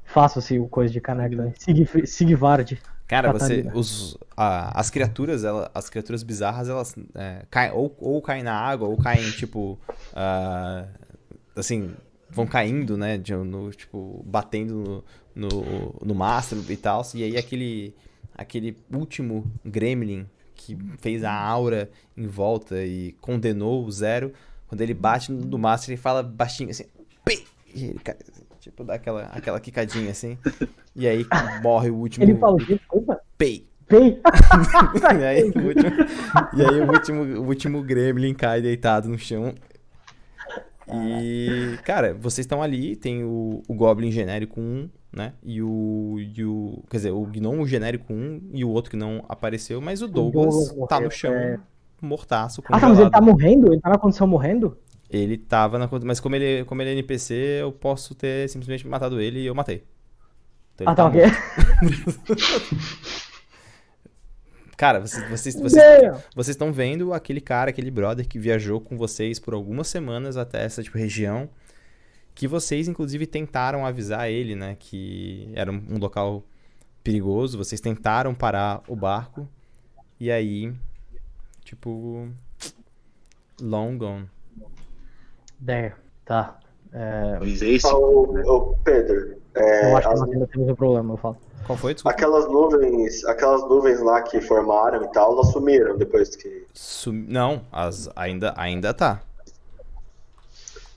Faço 0.04 0.38
assim 0.38 0.58
o 0.58 0.68
coisa 0.68 0.92
de 0.92 1.00
caneca. 1.00 1.34
né? 1.36 1.52
Sig- 1.58 2.06
Sigvard. 2.06 2.80
Cara, 3.06 3.32
você. 3.32 3.68
Os, 3.74 4.16
a- 4.36 4.78
as 4.78 4.90
criaturas, 4.90 5.44
ela, 5.44 5.70
as 5.74 5.90
criaturas 5.90 6.22
bizarras, 6.22 6.68
elas 6.68 6.94
é, 7.14 7.44
caem, 7.50 7.72
ou, 7.72 7.94
ou 7.98 8.22
caem 8.22 8.42
na 8.42 8.54
água, 8.54 8.88
ou 8.88 8.96
caem, 8.96 9.30
tipo. 9.32 9.78
ah, 10.14 10.86
assim, 11.56 11.94
vão 12.30 12.46
caindo, 12.46 12.96
né? 12.96 13.18
de- 13.18 13.34
no, 13.34 13.70
tipo, 13.70 14.22
batendo 14.26 15.04
no, 15.34 15.94
no, 16.04 16.14
mastro 16.14 16.62
e 16.68 16.76
tal. 16.76 17.02
E 17.14 17.22
aí 17.22 17.36
aquele. 17.36 17.94
Aquele 18.36 18.76
último 18.92 19.48
Gremlin 19.64 20.26
que 20.56 20.76
fez 20.98 21.22
a 21.22 21.32
aura 21.32 21.88
em 22.16 22.26
volta 22.26 22.84
e 22.84 23.12
condenou 23.20 23.84
o 23.84 23.92
Zero. 23.92 24.32
Quando 24.66 24.80
ele 24.80 24.92
bate 24.92 25.30
no 25.30 25.44
do 25.44 25.56
mastro, 25.56 25.92
ele 25.92 26.00
fala 26.00 26.20
baixinho 26.20 26.70
assim. 26.70 26.84
"Pi!" 27.24 27.44
E 27.72 27.84
ele 27.84 27.98
cai, 28.00 28.16
tipo, 28.58 28.82
dá 28.82 28.94
aquela, 28.94 29.26
aquela 29.26 29.60
quicadinha 29.60 30.10
assim. 30.10 30.36
E 30.96 31.06
aí 31.06 31.24
morre 31.62 31.90
o 31.90 31.96
último. 31.96 32.24
Ele 32.24 32.34
fala 32.36 32.54
o 32.54 32.66
quê? 32.66 32.74
Desculpa. 32.74 33.20
Pei. 33.38 33.68
Pei. 33.86 34.20
E 35.20 35.24
aí, 35.24 35.42
o 35.42 35.66
último, 35.66 35.90
e 36.56 36.64
aí 36.64 36.80
o 36.80 36.90
último, 36.90 37.22
o 37.22 37.46
último 37.46 37.82
Gremlin 37.82 38.34
cai 38.34 38.60
deitado 38.60 39.08
no 39.08 39.18
chão. 39.18 39.54
E, 40.88 41.78
cara, 41.84 42.14
vocês 42.14 42.44
estão 42.44 42.62
ali, 42.62 42.96
tem 42.96 43.24
o, 43.24 43.62
o 43.66 43.74
Goblin 43.74 44.10
genérico 44.10 44.60
1, 44.60 44.88
né? 45.14 45.32
E 45.42 45.62
o, 45.62 46.16
e 46.18 46.44
o. 46.44 46.82
Quer 46.90 46.96
dizer, 46.98 47.10
o 47.12 47.24
Gnomo 47.26 47.66
genérico 47.66 48.12
1 48.12 48.50
e 48.52 48.64
o 48.64 48.68
outro 48.68 48.90
que 48.90 48.96
não 48.96 49.24
apareceu, 49.28 49.80
mas 49.80 50.02
o 50.02 50.08
Douglas 50.08 50.54
Douglas 50.68 50.88
tá 50.88 50.96
no 50.96 51.02
morreu, 51.02 51.10
chão, 51.10 51.32
é. 51.32 51.58
mortaço, 52.02 52.62
Ah, 52.66 52.80
tá, 52.80 52.88
mas 52.88 52.98
ele 52.98 53.10
tá 53.10 53.18
congelado. 53.18 53.24
morrendo? 53.24 53.72
Ele 53.72 53.80
tá 53.80 53.90
na 53.90 53.98
condição 53.98 54.26
morrendo? 54.26 54.76
Ele 55.08 55.36
tava 55.38 55.78
na 55.78 55.86
conta. 55.86 56.04
Mas 56.04 56.18
como 56.18 56.34
ele, 56.34 56.64
como 56.64 56.82
ele 56.82 56.90
é 56.90 56.92
NPC, 56.94 57.34
eu 57.62 57.70
posso 57.72 58.14
ter 58.14 58.48
simplesmente 58.48 58.86
matado 58.86 59.20
ele 59.20 59.40
e 59.40 59.46
eu 59.46 59.54
matei. 59.54 59.84
Então 60.74 60.88
Ah, 60.88 60.94
tá, 60.94 61.06
ok. 61.06 61.22
morto. 61.22 62.36
Cara, 64.76 64.98
vocês, 65.00 65.28
vocês, 65.30 65.54
vocês. 65.60 66.12
Vocês 66.34 66.54
estão 66.54 66.72
vendo 66.72 67.12
aquele 67.12 67.40
cara, 67.40 67.70
aquele 67.70 67.90
brother 67.92 68.26
que 68.26 68.38
viajou 68.40 68.80
com 68.80 68.96
vocês 68.96 69.38
por 69.38 69.54
algumas 69.54 69.86
semanas 69.86 70.36
até 70.36 70.64
essa 70.64 70.82
tipo, 70.82 70.98
região. 70.98 71.48
Que 72.34 72.48
vocês, 72.48 72.88
inclusive, 72.88 73.26
tentaram 73.26 73.86
avisar 73.86 74.28
ele, 74.28 74.54
né? 74.54 74.76
Que 74.78 75.50
era 75.54 75.70
um, 75.70 75.98
local 75.98 76.42
perigoso. 77.02 77.56
Vocês 77.56 77.80
tentaram 77.80 78.34
parar 78.34 78.82
o 78.88 78.96
barco. 78.96 79.48
E 80.18 80.30
aí, 80.30 80.72
tipo. 81.64 82.28
Long 83.60 83.96
gone. 83.96 84.28
Damn. 85.60 85.92
Tá. 86.24 86.58
É, 86.92 87.38
é 87.40 87.92
ô, 87.94 88.76
Pedro, 88.84 89.36
eu 89.54 89.96
acho 89.96 90.08
que 90.08 90.14
nós 90.14 90.22
ainda 90.30 90.46
temos 90.46 90.68
um 90.68 90.74
problema, 90.74 91.14
eu 91.14 91.16
falo. 91.16 91.36
Qual 91.66 91.78
foi? 91.78 91.94
Desculpa. 91.94 92.14
Aquelas 92.14 92.46
nuvens, 92.46 93.24
aquelas 93.24 93.62
nuvens 93.62 94.00
lá 94.00 94.22
que 94.22 94.40
formaram 94.40 95.02
e 95.02 95.12
tal, 95.12 95.32
elas 95.32 95.48
sumiram 95.52 95.96
depois 95.96 96.36
que 96.36 96.66
Sum- 96.74 97.24
Não, 97.28 97.62
as... 97.72 98.08
ainda, 98.14 98.52
ainda 98.56 98.92
tá. 98.92 99.22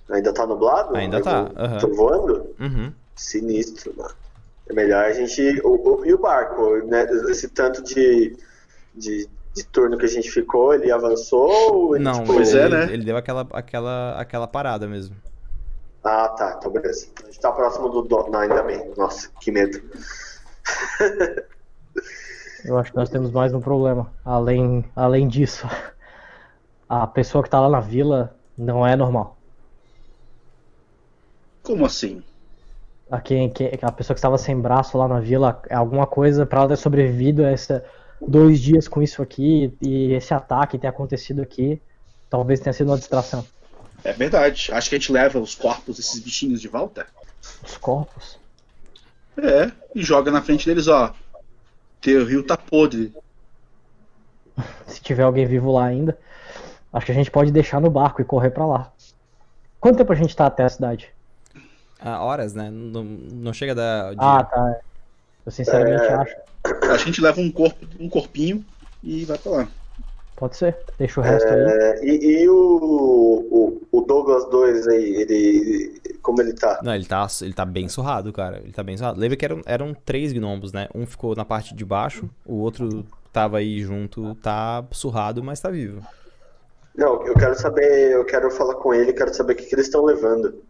Ainda 0.09 0.33
tá 0.33 0.45
nublado. 0.45 0.95
Ainda 0.95 1.21
tá, 1.21 1.51
aham. 1.55 1.77
Tô 1.79 1.87
voando? 1.93 2.55
Uhum. 2.59 2.93
Sinistro, 3.15 3.93
mano. 3.97 4.13
É 4.69 4.73
melhor 4.73 5.05
a 5.05 5.13
gente. 5.13 5.61
O, 5.63 5.99
o- 6.01 6.05
e 6.05 6.13
o 6.13 6.17
barco, 6.17 6.77
né? 6.87 7.03
Esse 7.29 7.47
tanto 7.49 7.81
de, 7.83 8.35
de, 8.93 9.27
de 9.53 9.63
turno 9.65 9.97
que 9.97 10.05
a 10.05 10.09
gente 10.09 10.29
ficou, 10.29 10.73
ele 10.73 10.91
avançou? 10.91 11.49
ou 11.73 11.95
ele, 11.95 12.03
Não, 12.03 12.13
tipo, 12.21 12.33
Pois 12.33 12.53
ele, 12.53 12.75
é, 12.75 12.85
né? 12.85 12.93
ele 12.93 13.05
deu 13.05 13.17
aquela, 13.17 13.47
aquela, 13.53 14.19
aquela 14.19 14.47
parada 14.47 14.87
mesmo. 14.87 15.15
Ah, 16.03 16.29
tá. 16.29 16.55
Então 16.57 16.71
beleza. 16.71 17.07
A 17.21 17.25
gente 17.25 17.39
tá 17.39 17.51
próximo 17.51 17.89
do. 17.89 18.01
do... 18.03 18.27
Não, 18.29 18.39
ainda 18.39 18.61
bem. 18.63 18.91
Nossa, 18.97 19.29
que 19.41 19.51
medo. 19.51 19.81
Eu 22.65 22.77
acho 22.77 22.91
que 22.91 22.97
nós 22.97 23.09
temos 23.09 23.31
mais 23.31 23.53
um 23.53 23.61
problema. 23.61 24.11
Além, 24.25 24.83
além 24.95 25.27
disso, 25.27 25.65
a 26.89 27.07
pessoa 27.07 27.43
que 27.43 27.49
tá 27.49 27.59
lá 27.61 27.69
na 27.69 27.79
vila 27.79 28.35
não 28.57 28.85
é 28.85 28.95
normal. 28.95 29.36
Como 31.67 31.85
assim? 31.85 32.23
A, 33.11 33.19
quem, 33.19 33.51
a 33.81 33.91
pessoa 33.91 34.15
que 34.15 34.19
estava 34.19 34.37
sem 34.37 34.57
braço 34.57 34.97
lá 34.97 35.05
na 35.05 35.19
vila, 35.19 35.61
é 35.69 35.75
alguma 35.75 36.07
coisa 36.07 36.45
pra 36.45 36.59
ela 36.59 36.69
ter 36.69 36.77
sobrevivido 36.77 37.43
a 37.43 37.49
essa 37.49 37.83
dois 38.25 38.61
dias 38.61 38.87
com 38.87 39.01
isso 39.01 39.21
aqui 39.21 39.75
e 39.81 40.13
esse 40.13 40.33
ataque 40.33 40.79
ter 40.79 40.87
acontecido 40.87 41.41
aqui, 41.41 41.81
talvez 42.29 42.61
tenha 42.61 42.71
sido 42.71 42.89
uma 42.89 42.97
distração. 42.97 43.45
É 44.01 44.13
verdade. 44.13 44.69
Acho 44.71 44.87
que 44.87 44.95
a 44.95 44.97
gente 44.97 45.11
leva 45.11 45.39
os 45.39 45.55
corpos 45.55 45.97
desses 45.97 46.21
bichinhos 46.21 46.61
de 46.61 46.69
volta. 46.69 47.05
Os 47.61 47.75
corpos. 47.75 48.39
É, 49.37 49.69
e 49.93 50.01
joga 50.01 50.31
na 50.31 50.41
frente 50.41 50.65
deles, 50.65 50.87
ó. 50.87 51.13
Teu 51.99 52.25
rio 52.25 52.43
tá 52.43 52.55
podre. 52.55 53.13
Se 54.87 55.01
tiver 55.01 55.23
alguém 55.23 55.45
vivo 55.45 55.73
lá 55.73 55.83
ainda, 55.83 56.17
acho 56.93 57.05
que 57.05 57.11
a 57.11 57.15
gente 57.15 57.29
pode 57.29 57.51
deixar 57.51 57.81
no 57.81 57.89
barco 57.89 58.21
e 58.21 58.25
correr 58.25 58.51
pra 58.51 58.65
lá. 58.65 58.93
Quanto 59.81 59.97
tempo 59.97 60.13
a 60.13 60.15
gente 60.15 60.33
tá 60.33 60.45
até 60.45 60.63
a 60.63 60.69
cidade? 60.69 61.16
Ah, 61.99 62.23
horas, 62.23 62.53
né? 62.53 62.69
Não, 62.71 63.03
não 63.03 63.53
chega 63.53 63.73
da. 63.73 64.13
Ah, 64.17 64.43
tá. 64.43 64.79
Eu 65.45 65.51
sinceramente 65.51 66.03
É. 66.03 66.13
acho. 66.13 66.35
A 66.91 66.97
gente 66.97 67.21
leva 67.21 67.39
um 67.39 67.51
corpo, 67.51 67.85
um 67.99 68.09
corpinho 68.09 68.63
e 69.03 69.23
vai 69.25 69.37
pra 69.37 69.51
lá. 69.51 69.67
Pode 70.35 70.55
ser. 70.57 70.77
Deixa 70.99 71.19
o 71.19 71.23
resto 71.23 71.47
aí. 71.47 71.59
É, 71.61 72.05
e 72.05 72.43
e 72.43 72.49
o, 72.49 72.53
o, 72.53 73.81
o 73.91 74.01
Douglas 74.01 74.47
2 74.49 74.87
aí, 74.87 75.15
ele. 75.15 76.01
Como 76.21 76.41
ele 76.41 76.53
tá? 76.53 76.79
Não, 76.83 76.93
ele 76.93 77.05
tá, 77.05 77.25
ele 77.41 77.53
tá 77.53 77.65
bem 77.65 77.87
surrado, 77.89 78.31
cara. 78.33 78.57
Ele 78.59 78.71
tá 78.73 78.83
bem 78.83 78.97
surrado. 78.97 79.19
Lembra 79.19 79.37
que 79.37 79.45
eram, 79.45 79.61
eram 79.65 79.93
três 79.93 80.33
gnomos, 80.33 80.73
né? 80.73 80.87
Um 80.93 81.05
ficou 81.07 81.35
na 81.35 81.45
parte 81.45 81.73
de 81.73 81.83
baixo, 81.85 82.29
o 82.45 82.55
outro 82.55 83.05
tava 83.31 83.57
aí 83.57 83.81
junto, 83.81 84.35
tá 84.35 84.85
surrado, 84.91 85.43
mas 85.43 85.59
tá 85.59 85.69
vivo. 85.69 86.05
Não, 86.95 87.25
eu 87.25 87.33
quero 87.35 87.55
saber, 87.55 88.11
eu 88.11 88.25
quero 88.25 88.51
falar 88.51 88.75
com 88.75 88.93
ele, 88.93 89.13
quero 89.13 89.33
saber 89.33 89.53
o 89.53 89.55
que, 89.55 89.65
que 89.65 89.75
eles 89.75 89.85
estão 89.85 90.03
levando. 90.03 90.61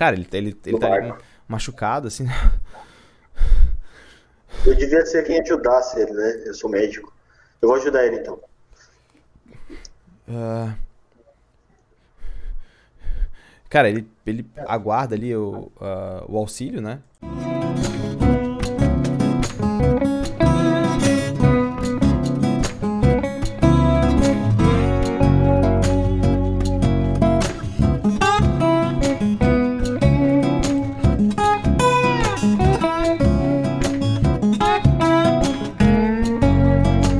Cara, 0.00 0.16
ele, 0.16 0.26
ele, 0.32 0.58
ele 0.64 0.78
tá 0.78 0.94
ali 0.94 1.12
machucado, 1.46 2.08
assim. 2.08 2.26
Eu 4.64 4.74
devia 4.74 5.04
ser 5.04 5.22
quem 5.24 5.38
ajudasse 5.38 6.00
ele, 6.00 6.12
né? 6.12 6.42
Eu 6.46 6.54
sou 6.54 6.70
médico. 6.70 7.12
Eu 7.60 7.68
vou 7.68 7.76
ajudar 7.76 8.06
ele 8.06 8.16
então. 8.16 8.40
Ah. 10.26 10.74
Cara, 13.68 13.90
ele, 13.90 14.10
ele 14.24 14.50
aguarda 14.66 15.14
ali 15.14 15.36
o, 15.36 15.70
ah, 15.78 16.24
o 16.26 16.38
auxílio, 16.38 16.80
né? 16.80 17.02